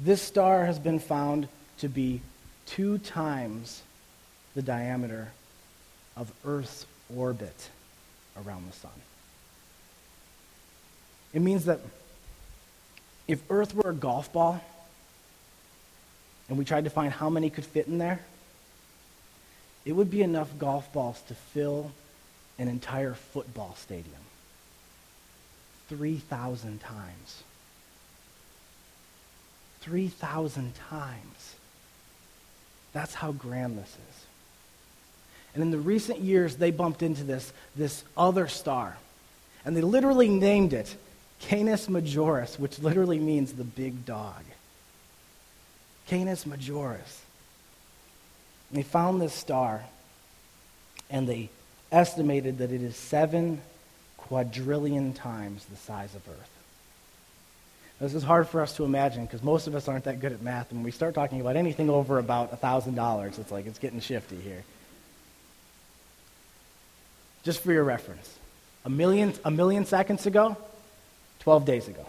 This 0.00 0.22
star 0.22 0.64
has 0.64 0.78
been 0.78 0.98
found 0.98 1.46
to 1.78 1.88
be 1.88 2.22
two 2.64 2.96
times 2.98 3.82
the 4.54 4.62
diameter 4.62 5.28
of 6.16 6.32
Earth's 6.44 6.86
orbit 7.14 7.68
around 8.42 8.66
the 8.66 8.76
sun. 8.76 8.90
It 11.34 11.42
means 11.42 11.66
that 11.66 11.80
if 13.28 13.42
Earth 13.50 13.74
were 13.74 13.90
a 13.90 13.94
golf 13.94 14.32
ball 14.32 14.64
and 16.48 16.56
we 16.56 16.64
tried 16.64 16.84
to 16.84 16.90
find 16.90 17.12
how 17.12 17.28
many 17.28 17.50
could 17.50 17.66
fit 17.66 17.86
in 17.86 17.98
there, 17.98 18.20
it 19.84 19.92
would 19.92 20.10
be 20.10 20.22
enough 20.22 20.58
golf 20.58 20.90
balls 20.92 21.20
to 21.28 21.34
fill 21.34 21.92
an 22.58 22.68
entire 22.68 23.14
football 23.14 23.74
stadium 23.78 24.14
3,000 25.88 26.80
times. 26.80 27.42
3,000 29.80 30.74
times. 30.90 31.54
That's 32.92 33.14
how 33.14 33.32
grand 33.32 33.78
this 33.78 33.88
is. 33.88 34.24
And 35.54 35.62
in 35.62 35.70
the 35.70 35.78
recent 35.78 36.20
years, 36.20 36.56
they 36.56 36.70
bumped 36.70 37.02
into 37.02 37.24
this, 37.24 37.52
this 37.74 38.04
other 38.16 38.46
star. 38.46 38.96
And 39.64 39.76
they 39.76 39.82
literally 39.82 40.28
named 40.28 40.72
it 40.72 40.94
Canis 41.40 41.86
Majoris, 41.86 42.58
which 42.58 42.78
literally 42.78 43.18
means 43.18 43.52
the 43.52 43.64
big 43.64 44.04
dog. 44.04 44.42
Canis 46.06 46.44
Majoris. 46.44 47.20
And 48.68 48.78
they 48.78 48.82
found 48.82 49.20
this 49.20 49.34
star, 49.34 49.82
and 51.08 51.28
they 51.28 51.48
estimated 51.90 52.58
that 52.58 52.70
it 52.70 52.82
is 52.82 52.96
seven 52.96 53.60
quadrillion 54.16 55.12
times 55.12 55.64
the 55.64 55.76
size 55.76 56.14
of 56.14 56.28
Earth. 56.28 56.59
This 58.00 58.14
is 58.14 58.22
hard 58.22 58.48
for 58.48 58.62
us 58.62 58.74
to 58.76 58.84
imagine 58.84 59.26
because 59.26 59.42
most 59.42 59.66
of 59.66 59.74
us 59.74 59.86
aren't 59.86 60.04
that 60.04 60.20
good 60.20 60.32
at 60.32 60.40
math. 60.40 60.70
And 60.70 60.78
when 60.78 60.84
we 60.84 60.90
start 60.90 61.14
talking 61.14 61.40
about 61.40 61.56
anything 61.56 61.90
over 61.90 62.18
about 62.18 62.58
$1,000, 62.58 63.38
it's 63.38 63.52
like 63.52 63.66
it's 63.66 63.78
getting 63.78 64.00
shifty 64.00 64.36
here. 64.36 64.64
Just 67.42 67.62
for 67.62 67.72
your 67.72 67.84
reference, 67.84 68.38
a 68.86 68.90
million, 68.90 69.34
a 69.44 69.50
million 69.50 69.84
seconds 69.84 70.24
ago, 70.24 70.56
12 71.40 71.64
days 71.66 71.88
ago. 71.88 72.06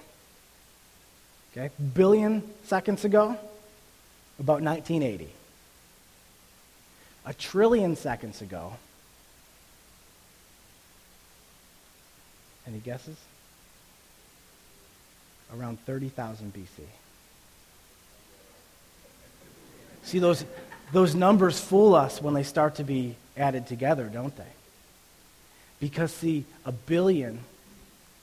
Okay? 1.52 1.70
Billion 1.94 2.42
seconds 2.64 3.04
ago, 3.04 3.38
about 4.40 4.62
1980. 4.62 5.30
A 7.26 7.34
trillion 7.34 7.98
seconds 7.98 8.42
ago, 8.42 8.74
any 12.66 12.80
guesses? 12.80 13.18
Around 15.56 15.80
30,000 15.86 16.54
BC. 16.54 16.84
See, 20.04 20.20
those, 20.20 20.46
those 20.92 21.16
numbers 21.16 21.60
fool 21.60 21.96
us 21.96 22.22
when 22.22 22.34
they 22.34 22.44
start 22.44 22.76
to 22.76 22.84
be 22.84 23.16
added 23.38 23.68
together, 23.68 24.06
don't 24.06 24.36
they? 24.36 24.44
Because, 25.80 26.14
see, 26.14 26.46
a 26.66 26.72
billion 26.72 27.40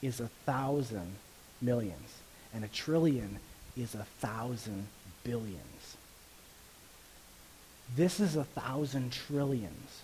is 0.02 0.20
a 0.20 0.28
thousand 0.46 1.14
millions, 1.60 2.14
and 2.54 2.64
a 2.64 2.68
trillion 2.68 3.38
is 3.76 3.94
a 3.94 4.06
thousand 4.20 4.86
billions. 5.24 5.96
This 7.96 8.20
is 8.20 8.36
a 8.36 8.44
thousand 8.44 9.12
trillions. 9.12 10.02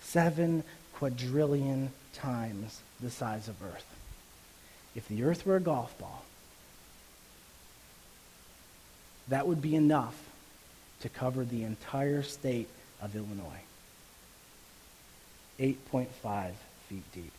Seven 0.00 0.64
quadrillion 0.94 1.90
times 2.14 2.80
the 3.00 3.10
size 3.10 3.48
of 3.48 3.62
Earth 3.62 3.86
if 4.94 5.06
the 5.08 5.22
earth 5.22 5.46
were 5.46 5.56
a 5.56 5.60
golf 5.60 5.96
ball, 5.98 6.24
that 9.28 9.46
would 9.46 9.62
be 9.62 9.76
enough 9.76 10.16
to 11.00 11.08
cover 11.08 11.44
the 11.44 11.62
entire 11.62 12.22
state 12.22 12.68
of 13.00 13.14
Illinois. 13.14 13.62
8.5 15.58 16.52
feet 16.88 17.12
deep. 17.12 17.32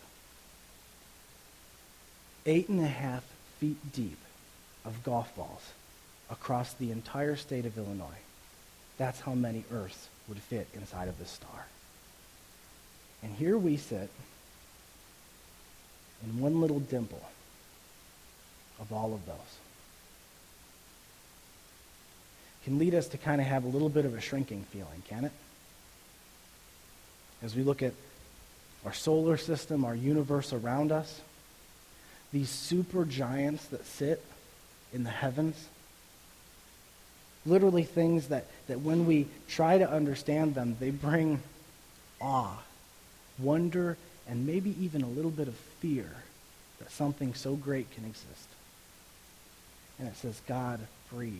Eight 2.46 2.70
and 2.70 2.80
a 2.80 2.88
half 2.88 3.24
feet 3.60 3.78
deep 3.94 4.18
of 4.86 5.04
golf 5.04 5.36
balls 5.36 5.72
across 6.30 6.74
the 6.74 6.92
entire 6.92 7.36
state 7.36 7.66
of 7.66 7.78
Illinois. 7.78 8.22
That's 8.98 9.20
how 9.20 9.34
many 9.34 9.64
Earths 9.72 10.08
would 10.28 10.40
fit 10.40 10.68
inside 10.74 11.08
of 11.08 11.20
this 11.20 11.30
star. 11.30 11.68
And 13.22 13.36
here 13.36 13.58
we 13.58 13.78
sit 13.78 14.10
in 16.24 16.40
one 16.40 16.62
little 16.62 16.80
dimple 16.80 17.22
of 18.82 18.92
all 18.92 19.14
of 19.14 19.26
those. 19.26 19.36
Can 22.66 22.78
lead 22.78 22.94
us 22.94 23.08
to 23.10 23.18
kind 23.18 23.40
of 23.40 23.48
have 23.48 23.64
a 23.64 23.68
little 23.68 23.90
bit 23.90 24.06
of 24.06 24.14
a 24.14 24.22
shrinking 24.22 24.64
feeling, 24.72 25.02
can 25.08 25.26
it? 25.26 25.32
As 27.42 27.56
we 27.56 27.64
look 27.64 27.82
at 27.82 27.94
our 28.86 28.94
solar 28.94 29.38
system, 29.38 29.86
our 29.86 29.96
universe 29.96 30.54
around 30.54 30.92
us, 30.92 31.22
these 32.32 32.50
super 32.50 33.06
giants 33.06 33.66
that 33.68 33.86
sit 33.86 34.24
in 34.94 35.04
the 35.04 35.10
heavens, 35.10 35.68
literally 37.46 37.84
things 37.84 38.28
that, 38.28 38.46
that 38.68 38.82
when 38.82 39.06
we 39.06 39.28
try 39.48 39.78
to 39.78 39.90
understand 39.90 40.54
them, 40.56 40.78
they 40.80 40.92
bring 40.92 41.42
awe, 42.20 42.58
wonder, 43.40 43.98
and 44.28 44.46
maybe 44.46 44.76
even 44.84 45.02
a 45.02 45.08
little 45.08 45.32
bit 45.32 45.48
of 45.48 45.56
fear 45.80 46.10
that 46.80 46.92
something 46.92 47.34
so 47.34 47.56
great 47.56 47.90
can 47.92 48.06
exist. 48.06 48.48
And 50.02 50.10
it 50.10 50.18
says, 50.18 50.42
God 50.48 50.80
breathed, 51.14 51.38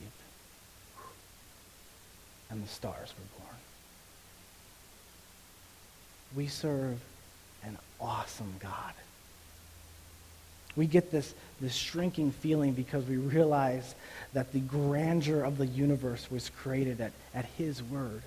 and 2.52 2.64
the 2.64 2.68
stars 2.68 3.12
were 3.18 3.40
born. 3.40 3.58
We 6.36 6.46
serve 6.46 7.00
an 7.64 7.76
awesome 8.00 8.54
God. 8.60 8.94
We 10.76 10.86
get 10.86 11.10
this, 11.10 11.34
this 11.60 11.74
shrinking 11.74 12.34
feeling 12.34 12.74
because 12.74 13.04
we 13.06 13.18
realize 13.18 13.96
that 14.34 14.54
the 14.54 14.60
grandeur 14.60 15.44
of 15.44 15.58
the 15.58 15.66
universe 15.66 16.30
was 16.30 16.50
created 16.50 17.02
at, 17.02 17.14
at 17.34 17.46
His 17.58 17.82
word. 17.82 18.22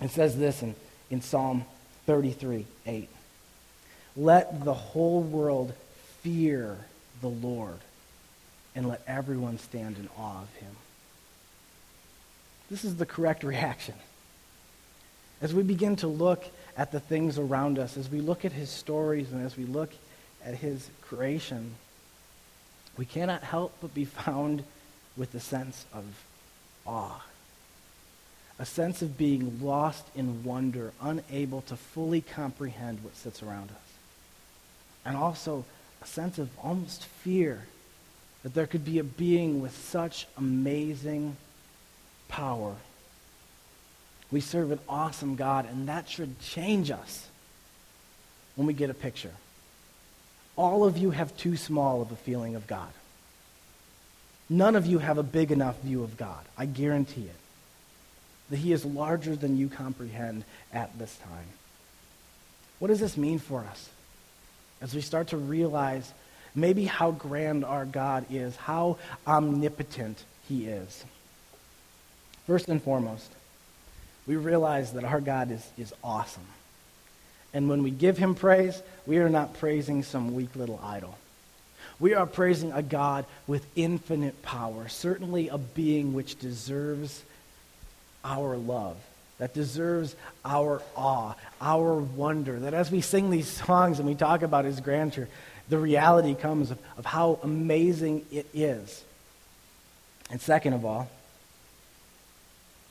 It 0.00 0.10
says 0.10 0.36
this 0.36 0.60
in, 0.62 0.74
in 1.08 1.22
Psalm 1.22 1.64
33 2.06 2.66
8. 2.84 3.08
Let 4.16 4.64
the 4.64 4.74
whole 4.74 5.22
world 5.22 5.72
fear 6.22 6.78
the 7.22 7.28
Lord, 7.28 7.78
and 8.74 8.88
let 8.88 9.02
everyone 9.06 9.58
stand 9.58 9.96
in 9.96 10.08
awe 10.18 10.42
of 10.42 10.54
him. 10.56 10.74
This 12.70 12.84
is 12.84 12.96
the 12.96 13.06
correct 13.06 13.44
reaction. 13.44 13.94
As 15.40 15.52
we 15.52 15.62
begin 15.62 15.96
to 15.96 16.06
look 16.06 16.44
at 16.76 16.92
the 16.92 17.00
things 17.00 17.38
around 17.38 17.78
us, 17.78 17.96
as 17.96 18.08
we 18.08 18.20
look 18.20 18.44
at 18.44 18.52
his 18.52 18.70
stories, 18.70 19.32
and 19.32 19.44
as 19.44 19.56
we 19.56 19.64
look 19.64 19.92
at 20.44 20.54
his 20.54 20.88
creation, 21.02 21.74
we 22.96 23.04
cannot 23.04 23.42
help 23.42 23.74
but 23.80 23.92
be 23.92 24.04
found 24.24 24.64
with 25.16 25.34
a 25.34 25.40
sense 25.40 25.84
of 25.92 26.04
awe. 26.86 27.22
A 28.58 28.64
sense 28.64 29.02
of 29.02 29.18
being 29.18 29.60
lost 29.62 30.06
in 30.14 30.44
wonder, 30.44 30.92
unable 31.00 31.62
to 31.62 31.76
fully 31.76 32.20
comprehend 32.20 33.02
what 33.02 33.16
sits 33.16 33.42
around 33.42 33.70
us. 33.70 33.76
And 35.04 35.16
also 35.16 35.64
a 36.00 36.06
sense 36.06 36.38
of 36.38 36.48
almost 36.62 37.04
fear 37.04 37.64
that 38.42 38.54
there 38.54 38.66
could 38.66 38.84
be 38.84 38.98
a 38.98 39.04
being 39.04 39.60
with 39.60 39.76
such 39.76 40.26
amazing 40.36 41.36
power 42.28 42.74
we 44.32 44.40
serve 44.40 44.72
an 44.72 44.80
awesome 44.88 45.36
God, 45.36 45.66
and 45.66 45.88
that 45.88 46.08
should 46.08 46.40
change 46.40 46.90
us 46.90 47.28
when 48.56 48.66
we 48.66 48.72
get 48.72 48.88
a 48.88 48.94
picture. 48.94 49.32
All 50.56 50.84
of 50.84 50.96
you 50.96 51.10
have 51.10 51.36
too 51.36 51.56
small 51.56 52.00
of 52.00 52.10
a 52.10 52.16
feeling 52.16 52.56
of 52.56 52.66
God. 52.66 52.88
None 54.48 54.74
of 54.74 54.86
you 54.86 54.98
have 54.98 55.18
a 55.18 55.22
big 55.22 55.52
enough 55.52 55.80
view 55.82 56.02
of 56.02 56.16
God. 56.16 56.44
I 56.56 56.64
guarantee 56.64 57.26
it. 57.26 57.36
That 58.50 58.56
He 58.56 58.72
is 58.72 58.84
larger 58.84 59.36
than 59.36 59.58
you 59.58 59.68
comprehend 59.68 60.44
at 60.72 60.98
this 60.98 61.14
time. 61.18 61.46
What 62.78 62.88
does 62.88 63.00
this 63.00 63.16
mean 63.16 63.38
for 63.38 63.60
us? 63.60 63.90
As 64.80 64.94
we 64.94 65.02
start 65.02 65.28
to 65.28 65.36
realize 65.36 66.10
maybe 66.54 66.84
how 66.84 67.10
grand 67.10 67.64
our 67.64 67.84
God 67.84 68.26
is, 68.30 68.56
how 68.56 68.98
omnipotent 69.26 70.22
He 70.48 70.66
is. 70.66 71.04
First 72.46 72.68
and 72.68 72.82
foremost, 72.82 73.30
we 74.26 74.36
realize 74.36 74.92
that 74.92 75.04
our 75.04 75.20
God 75.20 75.50
is, 75.50 75.68
is 75.78 75.92
awesome. 76.02 76.46
And 77.54 77.68
when 77.68 77.82
we 77.82 77.90
give 77.90 78.16
him 78.16 78.34
praise, 78.34 78.82
we 79.06 79.18
are 79.18 79.28
not 79.28 79.54
praising 79.54 80.02
some 80.02 80.34
weak 80.34 80.56
little 80.56 80.80
idol. 80.82 81.18
We 82.00 82.14
are 82.14 82.26
praising 82.26 82.72
a 82.72 82.82
God 82.82 83.26
with 83.46 83.66
infinite 83.76 84.42
power, 84.42 84.88
certainly 84.88 85.48
a 85.48 85.58
being 85.58 86.14
which 86.14 86.38
deserves 86.38 87.22
our 88.24 88.56
love, 88.56 88.96
that 89.38 89.54
deserves 89.54 90.16
our 90.44 90.82
awe, 90.96 91.34
our 91.60 91.94
wonder, 91.94 92.60
that 92.60 92.74
as 92.74 92.90
we 92.90 93.00
sing 93.02 93.30
these 93.30 93.48
songs 93.48 93.98
and 93.98 94.08
we 94.08 94.14
talk 94.14 94.42
about 94.42 94.64
his 94.64 94.80
grandeur, 94.80 95.28
the 95.72 95.78
reality 95.78 96.34
comes 96.34 96.70
of, 96.70 96.78
of 96.98 97.06
how 97.06 97.40
amazing 97.42 98.26
it 98.30 98.46
is. 98.52 99.02
And 100.30 100.38
second 100.38 100.74
of 100.74 100.84
all, 100.84 101.08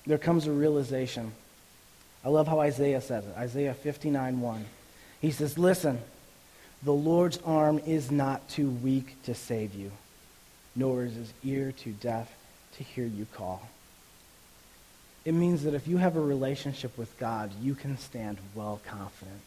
there 0.08 0.18
comes 0.18 0.48
a 0.48 0.52
realization. 0.52 1.32
I 2.26 2.30
love 2.30 2.48
how 2.48 2.60
Isaiah 2.60 3.02
says 3.02 3.24
it 3.24 3.38
Isaiah 3.38 3.76
59 3.76 4.42
1. 4.42 4.66
He 5.22 5.30
says, 5.30 5.60
Listen, 5.60 6.00
the 6.82 6.92
Lord's 6.92 7.38
arm 7.46 7.78
is 7.86 8.10
not 8.10 8.50
too 8.50 8.72
weak 8.72 9.16
to 9.26 9.36
save 9.36 9.76
you, 9.76 9.92
nor 10.76 11.04
is 11.04 11.14
his 11.14 11.34
ear 11.44 11.72
too 11.72 11.94
deaf 12.02 12.36
to 12.78 12.84
hear 12.84 13.06
you 13.06 13.28
call. 13.32 13.62
It 15.24 15.34
means 15.36 15.66
that 15.66 15.76
if 15.76 15.88
you 15.88 15.98
have 15.98 16.16
a 16.16 16.22
relationship 16.22 16.98
with 16.98 17.16
God, 17.20 17.52
you 17.62 17.76
can 17.76 18.00
stand 18.00 18.40
well 18.56 18.82
confident 18.88 19.42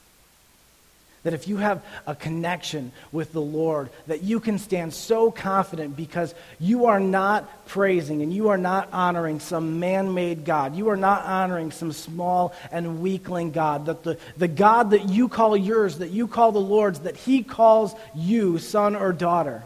that 1.24 1.32
if 1.32 1.48
you 1.48 1.56
have 1.56 1.82
a 2.06 2.14
connection 2.14 2.92
with 3.10 3.32
the 3.32 3.40
Lord, 3.40 3.88
that 4.06 4.22
you 4.22 4.40
can 4.40 4.58
stand 4.58 4.92
so 4.92 5.30
confident 5.30 5.96
because 5.96 6.34
you 6.60 6.86
are 6.86 7.00
not 7.00 7.66
praising 7.66 8.22
and 8.22 8.32
you 8.32 8.50
are 8.50 8.58
not 8.58 8.90
honoring 8.92 9.40
some 9.40 9.80
man 9.80 10.12
made 10.12 10.44
God. 10.44 10.76
You 10.76 10.90
are 10.90 10.96
not 10.96 11.24
honoring 11.24 11.72
some 11.72 11.92
small 11.92 12.54
and 12.70 13.00
weakling 13.00 13.52
God. 13.52 13.86
That 13.86 14.04
the, 14.04 14.18
the 14.36 14.48
God 14.48 14.90
that 14.90 15.08
you 15.08 15.28
call 15.28 15.56
yours, 15.56 15.98
that 15.98 16.10
you 16.10 16.28
call 16.28 16.52
the 16.52 16.60
Lord's, 16.60 17.00
that 17.00 17.16
He 17.16 17.42
calls 17.42 17.94
you 18.14 18.58
son 18.58 18.94
or 18.94 19.12
daughter. 19.14 19.64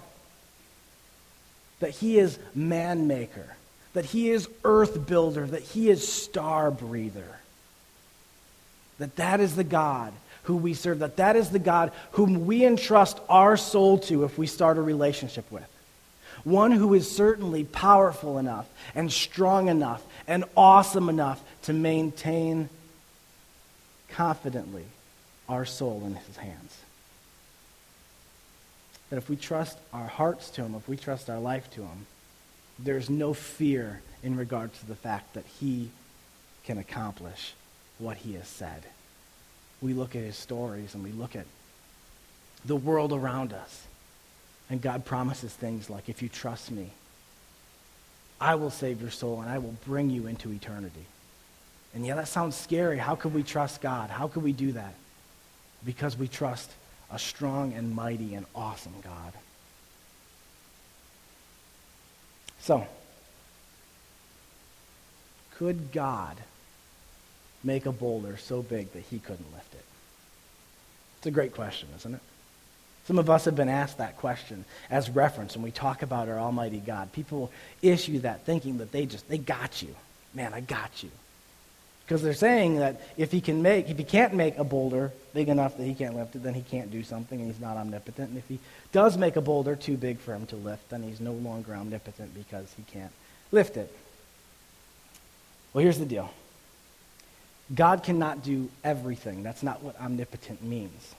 That 1.80 1.90
He 1.90 2.20
is 2.20 2.38
man 2.54 3.08
maker. 3.08 3.56
That 3.94 4.04
He 4.04 4.30
is 4.30 4.48
earth 4.62 5.08
builder. 5.08 5.44
That 5.44 5.62
He 5.62 5.90
is 5.90 6.06
star 6.06 6.70
breather. 6.70 7.40
That 8.98 9.16
that 9.16 9.40
is 9.40 9.56
the 9.56 9.64
God 9.64 10.12
who 10.48 10.56
we 10.56 10.72
serve, 10.72 11.00
that 11.00 11.16
that 11.18 11.36
is 11.36 11.50
the 11.50 11.58
God 11.58 11.92
whom 12.12 12.46
we 12.46 12.64
entrust 12.64 13.20
our 13.28 13.54
soul 13.54 13.98
to 13.98 14.24
if 14.24 14.38
we 14.38 14.46
start 14.46 14.78
a 14.78 14.82
relationship 14.82 15.44
with. 15.52 15.68
One 16.42 16.72
who 16.72 16.94
is 16.94 17.14
certainly 17.14 17.64
powerful 17.64 18.38
enough 18.38 18.66
and 18.94 19.12
strong 19.12 19.68
enough 19.68 20.02
and 20.26 20.44
awesome 20.56 21.10
enough 21.10 21.42
to 21.64 21.74
maintain 21.74 22.70
confidently 24.08 24.86
our 25.50 25.66
soul 25.66 26.02
in 26.06 26.14
his 26.14 26.38
hands. 26.38 26.78
That 29.10 29.18
if 29.18 29.28
we 29.28 29.36
trust 29.36 29.76
our 29.92 30.06
hearts 30.06 30.48
to 30.52 30.62
him, 30.62 30.74
if 30.74 30.88
we 30.88 30.96
trust 30.96 31.28
our 31.28 31.40
life 31.40 31.70
to 31.72 31.82
him, 31.82 32.06
there's 32.78 33.10
no 33.10 33.34
fear 33.34 34.00
in 34.22 34.34
regard 34.34 34.72
to 34.72 34.86
the 34.86 34.94
fact 34.94 35.34
that 35.34 35.44
he 35.60 35.90
can 36.64 36.78
accomplish 36.78 37.52
what 37.98 38.16
he 38.16 38.32
has 38.32 38.48
said 38.48 38.84
we 39.80 39.92
look 39.92 40.16
at 40.16 40.22
his 40.22 40.36
stories 40.36 40.94
and 40.94 41.04
we 41.04 41.12
look 41.12 41.36
at 41.36 41.46
the 42.64 42.76
world 42.76 43.12
around 43.12 43.52
us. 43.52 43.86
And 44.70 44.82
God 44.82 45.04
promises 45.04 45.52
things 45.52 45.88
like, 45.88 46.08
if 46.08 46.22
you 46.22 46.28
trust 46.28 46.70
me, 46.70 46.90
I 48.40 48.54
will 48.54 48.70
save 48.70 49.00
your 49.00 49.10
soul 49.10 49.40
and 49.40 49.50
I 49.50 49.58
will 49.58 49.74
bring 49.86 50.10
you 50.10 50.26
into 50.26 50.52
eternity. 50.52 51.06
And 51.94 52.06
yeah, 52.06 52.14
that 52.16 52.28
sounds 52.28 52.54
scary. 52.54 52.98
How 52.98 53.14
could 53.14 53.34
we 53.34 53.42
trust 53.42 53.80
God? 53.80 54.10
How 54.10 54.28
could 54.28 54.42
we 54.42 54.52
do 54.52 54.72
that? 54.72 54.94
Because 55.84 56.16
we 56.16 56.28
trust 56.28 56.70
a 57.10 57.18
strong 57.18 57.72
and 57.72 57.94
mighty 57.94 58.34
and 58.34 58.44
awesome 58.54 58.94
God. 59.02 59.32
So, 62.60 62.86
could 65.56 65.90
God 65.90 66.36
make 67.64 67.86
a 67.86 67.92
boulder 67.92 68.36
so 68.36 68.62
big 68.62 68.92
that 68.92 69.02
he 69.02 69.18
couldn't 69.18 69.52
lift 69.52 69.74
it? 69.74 69.84
It's 71.18 71.26
a 71.26 71.30
great 71.30 71.54
question, 71.54 71.88
isn't 71.96 72.14
it? 72.14 72.20
Some 73.06 73.18
of 73.18 73.30
us 73.30 73.46
have 73.46 73.56
been 73.56 73.70
asked 73.70 73.98
that 73.98 74.18
question 74.18 74.66
as 74.90 75.08
reference 75.08 75.56
when 75.56 75.62
we 75.62 75.70
talk 75.70 76.02
about 76.02 76.28
our 76.28 76.38
Almighty 76.38 76.78
God. 76.78 77.10
People 77.12 77.50
issue 77.80 78.18
that 78.20 78.44
thinking 78.44 78.78
that 78.78 78.92
they 78.92 79.06
just, 79.06 79.28
they 79.28 79.38
got 79.38 79.80
you. 79.80 79.96
Man, 80.34 80.52
I 80.52 80.60
got 80.60 81.02
you. 81.02 81.10
Because 82.04 82.22
they're 82.22 82.34
saying 82.34 82.76
that 82.76 83.00
if 83.16 83.32
he 83.32 83.40
can 83.40 83.62
make, 83.62 83.88
if 83.88 83.98
he 83.98 84.04
can't 84.04 84.34
make 84.34 84.56
a 84.58 84.64
boulder 84.64 85.12
big 85.34 85.48
enough 85.48 85.76
that 85.76 85.84
he 85.84 85.94
can't 85.94 86.16
lift 86.16 86.36
it, 86.36 86.42
then 86.42 86.54
he 86.54 86.62
can't 86.62 86.90
do 86.90 87.02
something 87.02 87.38
and 87.40 87.50
he's 87.50 87.60
not 87.60 87.76
omnipotent. 87.76 88.30
And 88.30 88.38
if 88.38 88.48
he 88.48 88.58
does 88.92 89.18
make 89.18 89.36
a 89.36 89.40
boulder 89.40 89.76
too 89.76 89.96
big 89.96 90.18
for 90.18 90.34
him 90.34 90.46
to 90.46 90.56
lift, 90.56 90.88
then 90.90 91.02
he's 91.02 91.20
no 91.20 91.32
longer 91.32 91.74
omnipotent 91.74 92.34
because 92.34 92.72
he 92.76 92.82
can't 92.90 93.12
lift 93.52 93.76
it. 93.76 93.94
Well, 95.72 95.82
here's 95.82 95.98
the 95.98 96.06
deal. 96.06 96.30
God 97.74 98.02
cannot 98.02 98.42
do 98.42 98.70
everything. 98.82 99.42
That's 99.42 99.62
not 99.62 99.82
what 99.82 100.00
omnipotent 100.00 100.62
means. 100.62 101.14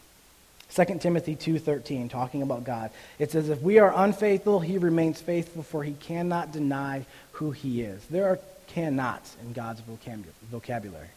2 0.72 1.00
Timothy 1.00 1.36
2:13 1.36 2.10
talking 2.10 2.42
about 2.42 2.64
God. 2.64 2.92
It 3.18 3.32
says 3.32 3.50
if 3.50 3.62
we 3.62 3.80
are 3.80 3.94
unfaithful, 3.96 4.60
he 4.60 4.78
remains 4.78 5.20
faithful 5.20 5.64
for 5.64 5.84
he 5.84 5.94
cannot 5.94 6.52
deny 6.52 7.06
who 7.34 7.52
he 7.52 7.82
is. 7.82 8.06
There 8.08 8.28
are 8.28 8.40
cannots 8.68 9.36
in 9.42 9.54
God's 9.54 9.82
vocabulary. 10.52 11.08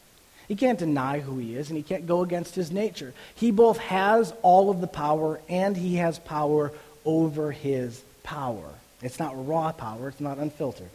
He 0.49 0.57
can't 0.57 0.79
deny 0.79 1.21
who 1.21 1.39
he 1.39 1.57
is, 1.57 1.69
and 1.69 1.77
he 1.77 1.83
can't 1.83 2.07
go 2.07 2.23
against 2.23 2.55
his 2.55 2.71
nature. 2.71 3.15
He 3.35 3.51
both 3.51 3.79
has 3.79 4.33
all 4.43 4.71
of 4.71 4.81
the 4.81 4.87
power, 4.87 5.41
and 5.49 5.77
he 5.77 5.97
has 5.97 6.19
power 6.19 6.73
over 7.05 7.53
his 7.53 8.03
power. 8.23 8.69
It's 9.03 9.19
not 9.19 9.47
raw 9.47 9.73
power, 9.73 10.09
it's 10.09 10.21
not 10.21 10.39
unfiltered. 10.39 10.91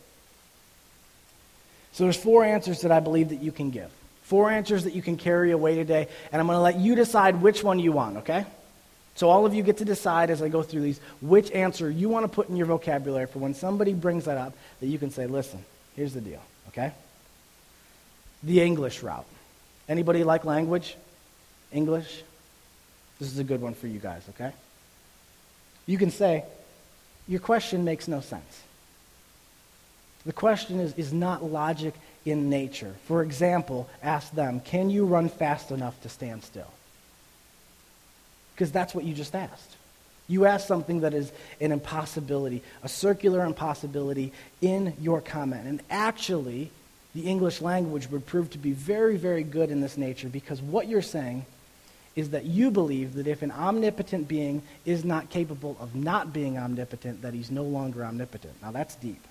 So 1.93 2.03
there's 2.03 2.17
four 2.17 2.43
answers 2.43 2.81
that 2.81 2.91
I 2.91 2.99
believe 2.99 3.29
that 3.29 3.41
you 3.41 3.51
can 3.51 3.71
give. 3.71 3.91
Four 4.27 4.51
answers 4.51 4.83
that 4.83 4.93
you 4.93 5.01
can 5.01 5.15
carry 5.15 5.51
away 5.51 5.75
today, 5.75 6.09
and 6.33 6.41
I'm 6.41 6.47
going 6.47 6.57
to 6.57 6.61
let 6.61 6.75
you 6.75 6.95
decide 6.95 7.41
which 7.41 7.63
one 7.63 7.79
you 7.79 7.93
want, 7.93 8.17
okay? 8.17 8.45
So 9.15 9.29
all 9.29 9.45
of 9.45 9.53
you 9.53 9.63
get 9.63 9.77
to 9.77 9.85
decide 9.85 10.29
as 10.29 10.41
I 10.41 10.49
go 10.49 10.63
through 10.63 10.81
these 10.81 10.99
which 11.21 11.49
answer 11.51 11.89
you 11.89 12.09
want 12.09 12.25
to 12.25 12.27
put 12.27 12.49
in 12.49 12.57
your 12.57 12.65
vocabulary 12.65 13.27
for 13.27 13.39
when 13.39 13.53
somebody 13.53 13.93
brings 13.93 14.25
that 14.25 14.37
up 14.37 14.53
that 14.81 14.87
you 14.87 14.99
can 14.99 15.11
say, 15.11 15.27
listen, 15.27 15.63
Here's 15.95 16.13
the 16.13 16.21
deal, 16.21 16.41
okay? 16.67 16.91
The 18.43 18.61
English 18.61 19.01
route. 19.01 19.25
Anybody 19.87 20.25
like 20.25 20.43
language? 20.43 20.95
English? 21.71 22.21
This 23.19 23.31
is 23.31 23.39
a 23.39 23.45
good 23.45 23.61
one 23.61 23.73
for 23.73 23.87
you 23.87 23.97
guys, 23.97 24.23
okay? 24.31 24.51
You 25.85 25.97
can 25.97 26.11
say, 26.11 26.43
Your 27.29 27.39
question 27.39 27.85
makes 27.85 28.09
no 28.09 28.19
sense. 28.19 28.61
The 30.25 30.33
question 30.33 30.81
is, 30.81 30.93
is 30.95 31.13
not 31.13 31.43
logic 31.43 31.93
in 32.27 32.49
nature. 32.49 32.93
For 33.05 33.23
example, 33.23 33.89
ask 34.03 34.31
them, 34.33 34.59
Can 34.59 34.89
you 34.89 35.05
run 35.05 35.29
fast 35.29 35.71
enough 35.71 35.99
to 36.01 36.09
stand 36.09 36.43
still? 36.43 36.71
Because 38.53 38.71
that's 38.71 38.93
what 38.93 39.05
you 39.05 39.13
just 39.13 39.35
asked. 39.35 39.75
You 40.27 40.45
ask 40.45 40.67
something 40.67 41.01
that 41.01 41.13
is 41.13 41.31
an 41.61 41.71
impossibility, 41.71 42.61
a 42.83 42.89
circular 42.89 43.45
impossibility 43.45 44.33
in 44.61 44.93
your 44.99 45.21
comment. 45.21 45.67
And 45.67 45.81
actually, 45.89 46.69
the 47.15 47.21
English 47.21 47.61
language 47.61 48.09
would 48.11 48.25
prove 48.25 48.49
to 48.51 48.57
be 48.57 48.73
very, 48.73 49.15
very 49.15 49.43
good 49.43 49.71
in 49.71 49.79
this 49.79 49.95
nature 49.95 50.27
because 50.27 50.61
what 50.61 50.87
you're 50.87 51.01
saying 51.01 51.45
is 52.17 52.31
that 52.31 52.45
you 52.45 52.71
believe 52.71 53.13
that 53.13 53.27
if 53.27 53.41
an 53.41 53.51
omnipotent 53.51 54.27
being 54.27 54.61
is 54.85 55.05
not 55.05 55.29
capable 55.29 55.77
of 55.79 55.95
not 55.95 56.33
being 56.33 56.57
omnipotent, 56.57 57.21
that 57.21 57.33
he's 57.33 57.51
no 57.51 57.63
longer 57.63 58.03
omnipotent. 58.03 58.53
Now 58.61 58.71
that's 58.71 58.95
deep. 58.95 59.23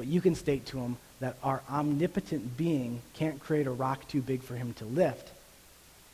But 0.00 0.06
you 0.06 0.22
can 0.22 0.34
state 0.34 0.64
to 0.68 0.78
him 0.78 0.96
that 1.20 1.36
our 1.42 1.60
omnipotent 1.70 2.56
being 2.56 3.02
can't 3.12 3.38
create 3.38 3.66
a 3.66 3.70
rock 3.70 4.08
too 4.08 4.22
big 4.22 4.42
for 4.42 4.54
him 4.54 4.72
to 4.78 4.86
lift 4.86 5.28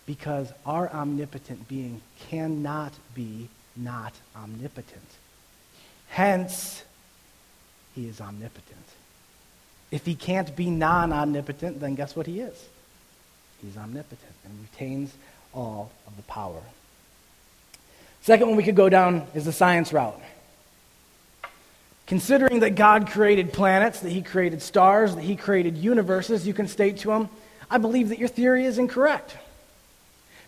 because 0.06 0.50
our 0.66 0.90
omnipotent 0.90 1.68
being 1.68 2.00
cannot 2.28 2.92
be 3.14 3.48
not 3.76 4.12
omnipotent. 4.34 5.06
Hence, 6.08 6.82
he 7.94 8.08
is 8.08 8.20
omnipotent. 8.20 8.88
If 9.92 10.04
he 10.04 10.16
can't 10.16 10.56
be 10.56 10.68
non 10.68 11.12
omnipotent, 11.12 11.78
then 11.78 11.94
guess 11.94 12.16
what 12.16 12.26
he 12.26 12.40
is? 12.40 12.66
He's 13.62 13.76
omnipotent 13.76 14.34
and 14.44 14.52
retains 14.62 15.14
all 15.54 15.92
of 16.08 16.16
the 16.16 16.24
power. 16.24 16.62
Second 18.22 18.48
one 18.48 18.56
we 18.56 18.64
could 18.64 18.74
go 18.74 18.88
down 18.88 19.28
is 19.32 19.44
the 19.44 19.52
science 19.52 19.92
route. 19.92 20.20
Considering 22.06 22.60
that 22.60 22.76
God 22.76 23.08
created 23.08 23.52
planets, 23.52 24.00
that 24.00 24.12
he 24.12 24.22
created 24.22 24.62
stars, 24.62 25.14
that 25.16 25.24
he 25.24 25.34
created 25.34 25.76
universes, 25.76 26.46
you 26.46 26.54
can 26.54 26.68
state 26.68 26.98
to 26.98 27.10
him, 27.10 27.28
I 27.68 27.78
believe 27.78 28.10
that 28.10 28.18
your 28.18 28.28
theory 28.28 28.64
is 28.64 28.78
incorrect. 28.78 29.36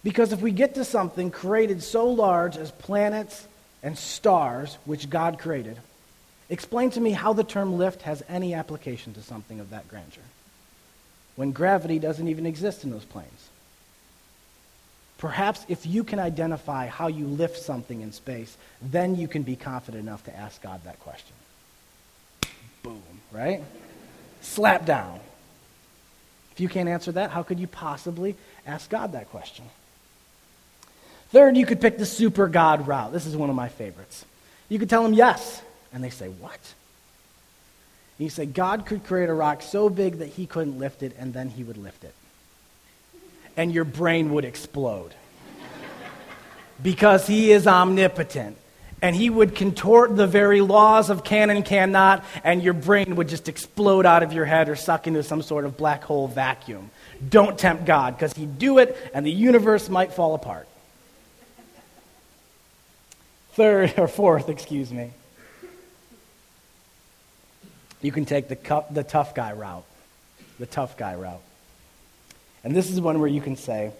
Because 0.05 0.33
if 0.33 0.41
we 0.41 0.53
get 0.53 0.77
to 0.77 0.85
something 0.85 1.33
created 1.33 1.83
so 1.83 2.09
large 2.09 2.57
as 2.57 2.71
planets 2.71 3.47
and 3.83 3.99
stars, 3.99 4.79
which 4.85 5.11
God 5.11 5.41
created, 5.41 5.77
explain 6.49 6.91
to 6.91 7.01
me 7.01 7.11
how 7.11 7.33
the 7.33 7.43
term 7.43 7.77
lift 7.77 8.03
has 8.03 8.23
any 8.29 8.55
application 8.55 9.15
to 9.15 9.23
something 9.23 9.59
of 9.59 9.71
that 9.71 9.89
grandeur 9.89 10.23
when 11.35 11.53
gravity 11.53 11.99
doesn't 11.99 12.29
even 12.29 12.47
exist 12.47 12.85
in 12.85 12.91
those 12.91 13.05
planes. 13.05 13.49
Perhaps 15.19 15.65
if 15.69 15.87
you 15.87 16.05
can 16.05 16.21
identify 16.21 16.87
how 16.87 17.09
you 17.09 17.27
lift 17.27 17.59
something 17.59 18.01
in 18.01 18.13
space, 18.13 18.57
then 18.81 19.17
you 19.17 19.27
can 19.27 19.43
be 19.43 19.57
confident 19.57 20.03
enough 20.03 20.25
to 20.25 20.37
ask 20.37 20.63
God 20.63 20.81
that 20.85 20.99
question. 21.01 21.35
Boom, 22.83 23.03
right? 23.33 23.63
Slap 24.41 24.85
down. 24.85 25.21
If 26.53 26.61
you 26.61 26.69
can't 26.69 26.89
answer 26.89 27.13
that, 27.13 27.31
how 27.31 27.43
could 27.43 27.61
you 27.61 27.67
possibly 27.67 28.35
ask 28.67 28.91
God 28.91 29.13
that 29.13 29.31
question? 29.31 29.65
Third, 31.31 31.57
you 31.57 31.67
could 31.67 31.81
pick 31.81 31.99
the 31.99 32.07
super 32.07 32.49
God 32.49 32.89
route. 32.89 33.13
This 33.13 33.27
is 33.27 33.37
one 33.37 33.51
of 33.51 33.57
my 33.57 33.69
favorites. 33.69 34.25
You 34.69 34.79
could 34.79 34.91
tell 34.91 35.03
them 35.03 35.13
yes, 35.13 35.63
and 35.93 36.03
they 36.03 36.11
say, 36.11 36.29
What? 36.29 36.75
And 38.19 38.25
you 38.25 38.31
say, 38.31 38.47
God 38.47 38.87
could 38.87 39.05
create 39.05 39.29
a 39.29 39.35
rock 39.35 39.63
so 39.63 39.89
big 39.89 40.19
that 40.19 40.31
he 40.31 40.47
couldn't 40.47 40.79
lift 40.79 41.03
it, 41.03 41.15
and 41.19 41.33
then 41.33 41.51
he 41.51 41.63
would 41.63 41.77
lift 41.77 42.03
it. 42.03 42.15
And 43.57 43.73
your 43.73 43.85
brain 43.85 44.33
would 44.33 44.45
explode. 44.45 45.15
because 46.83 47.27
he 47.27 47.53
is 47.53 47.67
omnipotent. 47.67 48.57
And 49.01 49.15
he 49.15 49.31
would 49.31 49.55
contort 49.55 50.17
the 50.17 50.27
very 50.27 50.61
laws 50.61 51.09
of 51.09 51.23
can 51.23 51.51
and 51.51 51.65
cannot, 51.65 52.25
and 52.43 52.63
your 52.63 52.75
brain 52.75 53.17
would 53.17 53.29
just 53.29 53.49
explode 53.49 54.07
out 54.07 54.23
of 54.23 54.33
your 54.33 54.45
head 54.45 54.69
or 54.69 54.75
suck 54.75 55.07
into 55.07 55.23
some 55.23 55.41
sort 55.43 55.65
of 55.65 55.77
black 55.77 56.03
hole 56.03 56.27
vacuum. 56.27 56.91
Don't 57.29 57.57
tempt 57.57 57.85
God, 57.85 58.17
because 58.17 58.33
he'd 58.33 58.59
do 58.59 58.79
it, 58.79 58.97
and 59.15 59.25
the 59.25 59.31
universe 59.31 59.89
might 59.89 60.13
fall 60.13 60.35
apart. 60.35 60.67
Third, 63.53 63.95
or 63.99 64.09
fourth, 64.09 64.49
excuse 64.49 64.93
me, 64.93 65.11
you 68.01 68.13
can 68.13 68.25
take 68.25 68.49
the, 68.49 68.85
the 68.91 69.05
tough 69.05 69.35
guy 69.35 69.53
route. 69.53 69.85
The 70.59 70.67
tough 70.67 70.97
guy 70.97 71.15
route. 71.15 71.43
And 72.65 72.75
this 72.75 72.91
is 72.91 73.01
one 73.01 73.21
where 73.21 73.29
you 73.29 73.41
can 73.41 73.57
say, 73.57 73.93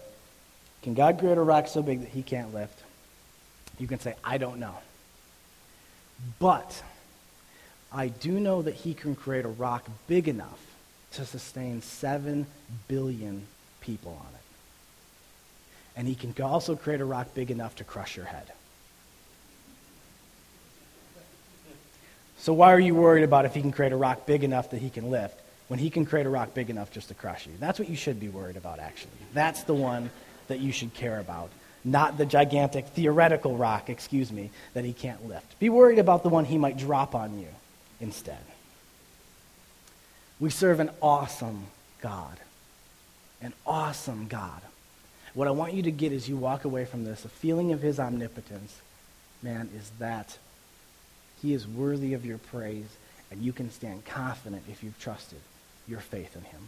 Can 0.83 0.93
God 0.93 1.19
create 1.19 1.37
a 1.37 1.41
rock 1.41 1.67
so 1.67 1.81
big 1.81 2.01
that 2.01 2.09
he 2.09 2.21
can't 2.21 2.53
lift? 2.53 2.83
You 3.77 3.87
can 3.87 3.99
say, 3.99 4.15
I 4.23 4.37
don't 4.37 4.59
know. 4.59 4.75
But 6.39 6.83
I 7.91 8.07
do 8.07 8.39
know 8.39 8.61
that 8.61 8.75
he 8.75 8.93
can 8.93 9.15
create 9.15 9.45
a 9.45 9.49
rock 9.49 9.85
big 10.07 10.27
enough 10.27 10.59
to 11.13 11.25
sustain 11.25 11.81
7 11.81 12.45
billion 12.87 13.47
people 13.81 14.11
on 14.11 14.33
it. 14.33 14.39
And 15.97 16.07
he 16.07 16.15
can 16.15 16.33
also 16.43 16.75
create 16.75 17.01
a 17.01 17.05
rock 17.05 17.33
big 17.33 17.51
enough 17.51 17.75
to 17.77 17.83
crush 17.83 18.15
your 18.15 18.25
head. 18.25 18.51
So 22.37 22.53
why 22.53 22.71
are 22.73 22.79
you 22.79 22.95
worried 22.95 23.23
about 23.23 23.45
if 23.45 23.53
he 23.53 23.61
can 23.61 23.71
create 23.71 23.91
a 23.91 23.97
rock 23.97 24.25
big 24.25 24.43
enough 24.43 24.69
that 24.71 24.81
he 24.81 24.89
can 24.89 25.09
lift 25.09 25.37
when 25.67 25.77
he 25.77 25.89
can 25.89 26.05
create 26.05 26.25
a 26.25 26.29
rock 26.29 26.53
big 26.53 26.69
enough 26.69 26.91
just 26.91 27.09
to 27.09 27.13
crush 27.13 27.45
you? 27.45 27.53
That's 27.59 27.79
what 27.79 27.89
you 27.89 27.97
should 27.97 28.19
be 28.19 28.29
worried 28.29 28.55
about, 28.55 28.79
actually. 28.79 29.11
That's 29.33 29.63
the 29.63 29.73
one 29.73 30.09
that 30.47 30.59
you 30.59 30.71
should 30.71 30.93
care 30.93 31.19
about, 31.19 31.49
not 31.83 32.17
the 32.17 32.25
gigantic 32.25 32.87
theoretical 32.87 33.55
rock, 33.55 33.89
excuse 33.89 34.31
me, 34.31 34.49
that 34.73 34.85
he 34.85 34.93
can't 34.93 35.27
lift. 35.27 35.59
Be 35.59 35.69
worried 35.69 35.99
about 35.99 36.23
the 36.23 36.29
one 36.29 36.45
he 36.45 36.57
might 36.57 36.77
drop 36.77 37.15
on 37.15 37.39
you 37.39 37.47
instead. 38.01 38.43
We 40.39 40.49
serve 40.49 40.79
an 40.79 40.91
awesome 41.01 41.67
God. 42.01 42.37
An 43.41 43.53
awesome 43.65 44.27
God. 44.27 44.61
What 45.33 45.47
I 45.47 45.51
want 45.51 45.73
you 45.73 45.83
to 45.83 45.91
get 45.91 46.11
as 46.11 46.27
you 46.27 46.35
walk 46.37 46.65
away 46.65 46.85
from 46.85 47.03
this, 47.05 47.23
a 47.23 47.29
feeling 47.29 47.71
of 47.71 47.81
his 47.81 47.99
omnipotence, 47.99 48.81
man, 49.41 49.69
is 49.77 49.91
that 49.99 50.37
he 51.41 51.53
is 51.53 51.67
worthy 51.67 52.13
of 52.13 52.25
your 52.25 52.37
praise, 52.37 52.97
and 53.31 53.41
you 53.41 53.53
can 53.53 53.71
stand 53.71 54.05
confident 54.05 54.63
if 54.69 54.83
you've 54.83 54.99
trusted 54.99 55.39
your 55.87 55.99
faith 55.99 56.35
in 56.35 56.43
him. 56.43 56.67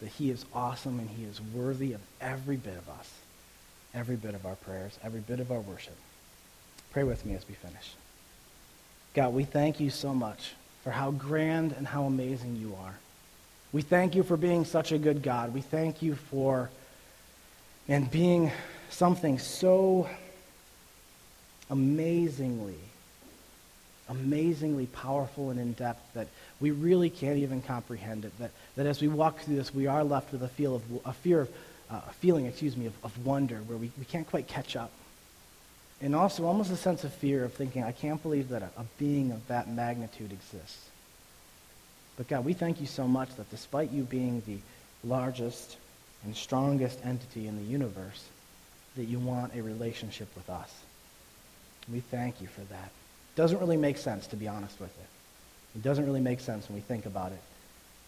That 0.00 0.08
he 0.10 0.30
is 0.30 0.44
awesome 0.54 0.98
and 0.98 1.10
he 1.10 1.24
is 1.24 1.40
worthy 1.40 1.92
of 1.92 2.00
every 2.20 2.56
bit 2.56 2.76
of 2.76 2.88
us, 2.88 3.10
every 3.94 4.16
bit 4.16 4.34
of 4.34 4.46
our 4.46 4.56
prayers, 4.56 4.98
every 5.02 5.20
bit 5.20 5.40
of 5.40 5.50
our 5.50 5.60
worship. 5.60 5.96
Pray 6.92 7.04
with 7.04 7.24
me 7.24 7.34
as 7.34 7.46
we 7.48 7.54
finish. 7.54 7.94
God, 9.14 9.34
we 9.34 9.44
thank 9.44 9.80
you 9.80 9.90
so 9.90 10.14
much 10.14 10.54
for 10.82 10.90
how 10.90 11.10
grand 11.10 11.72
and 11.72 11.86
how 11.86 12.04
amazing 12.04 12.56
you 12.56 12.76
are. 12.80 12.94
We 13.72 13.82
thank 13.82 14.14
you 14.14 14.22
for 14.22 14.36
being 14.36 14.64
such 14.64 14.92
a 14.92 14.98
good 14.98 15.22
God. 15.22 15.52
We 15.52 15.60
thank 15.60 16.02
you 16.02 16.14
for 16.14 16.70
and 17.88 18.10
being 18.10 18.52
something 18.90 19.38
so 19.38 20.08
amazingly 21.70 22.78
amazingly 24.08 24.86
powerful 24.86 25.50
and 25.50 25.60
in 25.60 25.72
depth 25.74 26.14
that 26.14 26.28
we 26.60 26.70
really 26.70 27.10
can't 27.10 27.38
even 27.38 27.60
comprehend 27.62 28.24
it. 28.24 28.32
That, 28.38 28.50
that 28.76 28.86
as 28.86 29.00
we 29.00 29.08
walk 29.08 29.40
through 29.40 29.56
this, 29.56 29.74
we 29.74 29.86
are 29.86 30.02
left 30.02 30.32
with 30.32 30.42
a, 30.42 30.48
feel 30.48 30.76
of, 30.76 30.82
a 31.04 31.12
fear 31.12 31.40
of, 31.40 31.50
uh, 31.90 32.00
a 32.08 32.12
feeling, 32.14 32.46
excuse 32.46 32.76
me, 32.76 32.86
of, 32.86 32.92
of 33.04 33.26
wonder 33.26 33.56
where 33.56 33.78
we, 33.78 33.90
we 33.98 34.04
can't 34.04 34.26
quite 34.26 34.46
catch 34.46 34.76
up. 34.76 34.90
And 36.00 36.14
also 36.14 36.46
almost 36.46 36.70
a 36.70 36.76
sense 36.76 37.02
of 37.04 37.12
fear 37.12 37.44
of 37.44 37.54
thinking, 37.54 37.82
I 37.82 37.92
can't 37.92 38.22
believe 38.22 38.50
that 38.50 38.62
a, 38.62 38.70
a 38.76 38.84
being 38.98 39.32
of 39.32 39.46
that 39.48 39.68
magnitude 39.68 40.32
exists. 40.32 40.88
But 42.16 42.28
God, 42.28 42.44
we 42.44 42.52
thank 42.52 42.80
you 42.80 42.86
so 42.86 43.06
much 43.06 43.34
that 43.36 43.50
despite 43.50 43.90
you 43.90 44.02
being 44.02 44.42
the 44.46 44.58
largest 45.04 45.76
and 46.24 46.36
strongest 46.36 46.98
entity 47.04 47.46
in 47.46 47.56
the 47.56 47.62
universe, 47.62 48.24
that 48.96 49.04
you 49.04 49.18
want 49.18 49.54
a 49.54 49.62
relationship 49.62 50.28
with 50.34 50.50
us. 50.50 50.74
We 51.90 52.00
thank 52.00 52.40
you 52.40 52.48
for 52.48 52.62
that. 52.62 52.90
Doesn't 53.36 53.60
really 53.60 53.76
make 53.76 53.96
sense, 53.98 54.26
to 54.28 54.36
be 54.36 54.48
honest 54.48 54.80
with 54.80 54.90
you. 54.98 55.80
It 55.80 55.84
doesn't 55.84 56.04
really 56.04 56.20
make 56.20 56.40
sense 56.40 56.68
when 56.68 56.74
we 56.74 56.80
think 56.80 57.06
about 57.06 57.30
it. 57.30 57.40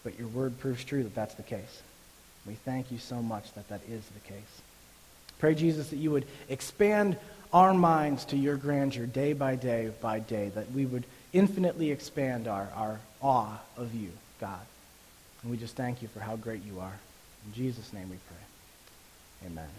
But 0.03 0.19
your 0.19 0.27
word 0.27 0.59
proves 0.59 0.83
true 0.83 1.03
that 1.03 1.15
that's 1.15 1.35
the 1.35 1.43
case. 1.43 1.81
We 2.45 2.53
thank 2.53 2.91
you 2.91 2.97
so 2.97 3.21
much 3.21 3.53
that 3.53 3.69
that 3.69 3.81
is 3.89 4.03
the 4.07 4.19
case. 4.21 4.61
Pray, 5.39 5.55
Jesus, 5.55 5.89
that 5.89 5.97
you 5.97 6.11
would 6.11 6.25
expand 6.49 7.17
our 7.53 7.73
minds 7.73 8.25
to 8.25 8.37
your 8.37 8.55
grandeur 8.55 9.05
day 9.05 9.33
by 9.33 9.55
day 9.55 9.91
by 10.01 10.19
day, 10.19 10.49
that 10.55 10.71
we 10.71 10.85
would 10.85 11.03
infinitely 11.33 11.91
expand 11.91 12.47
our, 12.47 12.69
our 12.75 12.99
awe 13.21 13.59
of 13.77 13.93
you, 13.93 14.11
God. 14.39 14.59
And 15.41 15.51
we 15.51 15.57
just 15.57 15.75
thank 15.75 16.01
you 16.01 16.07
for 16.07 16.19
how 16.19 16.35
great 16.35 16.63
you 16.65 16.79
are. 16.79 16.99
In 17.45 17.53
Jesus' 17.53 17.91
name 17.93 18.09
we 18.09 18.17
pray. 18.27 19.47
Amen. 19.51 19.69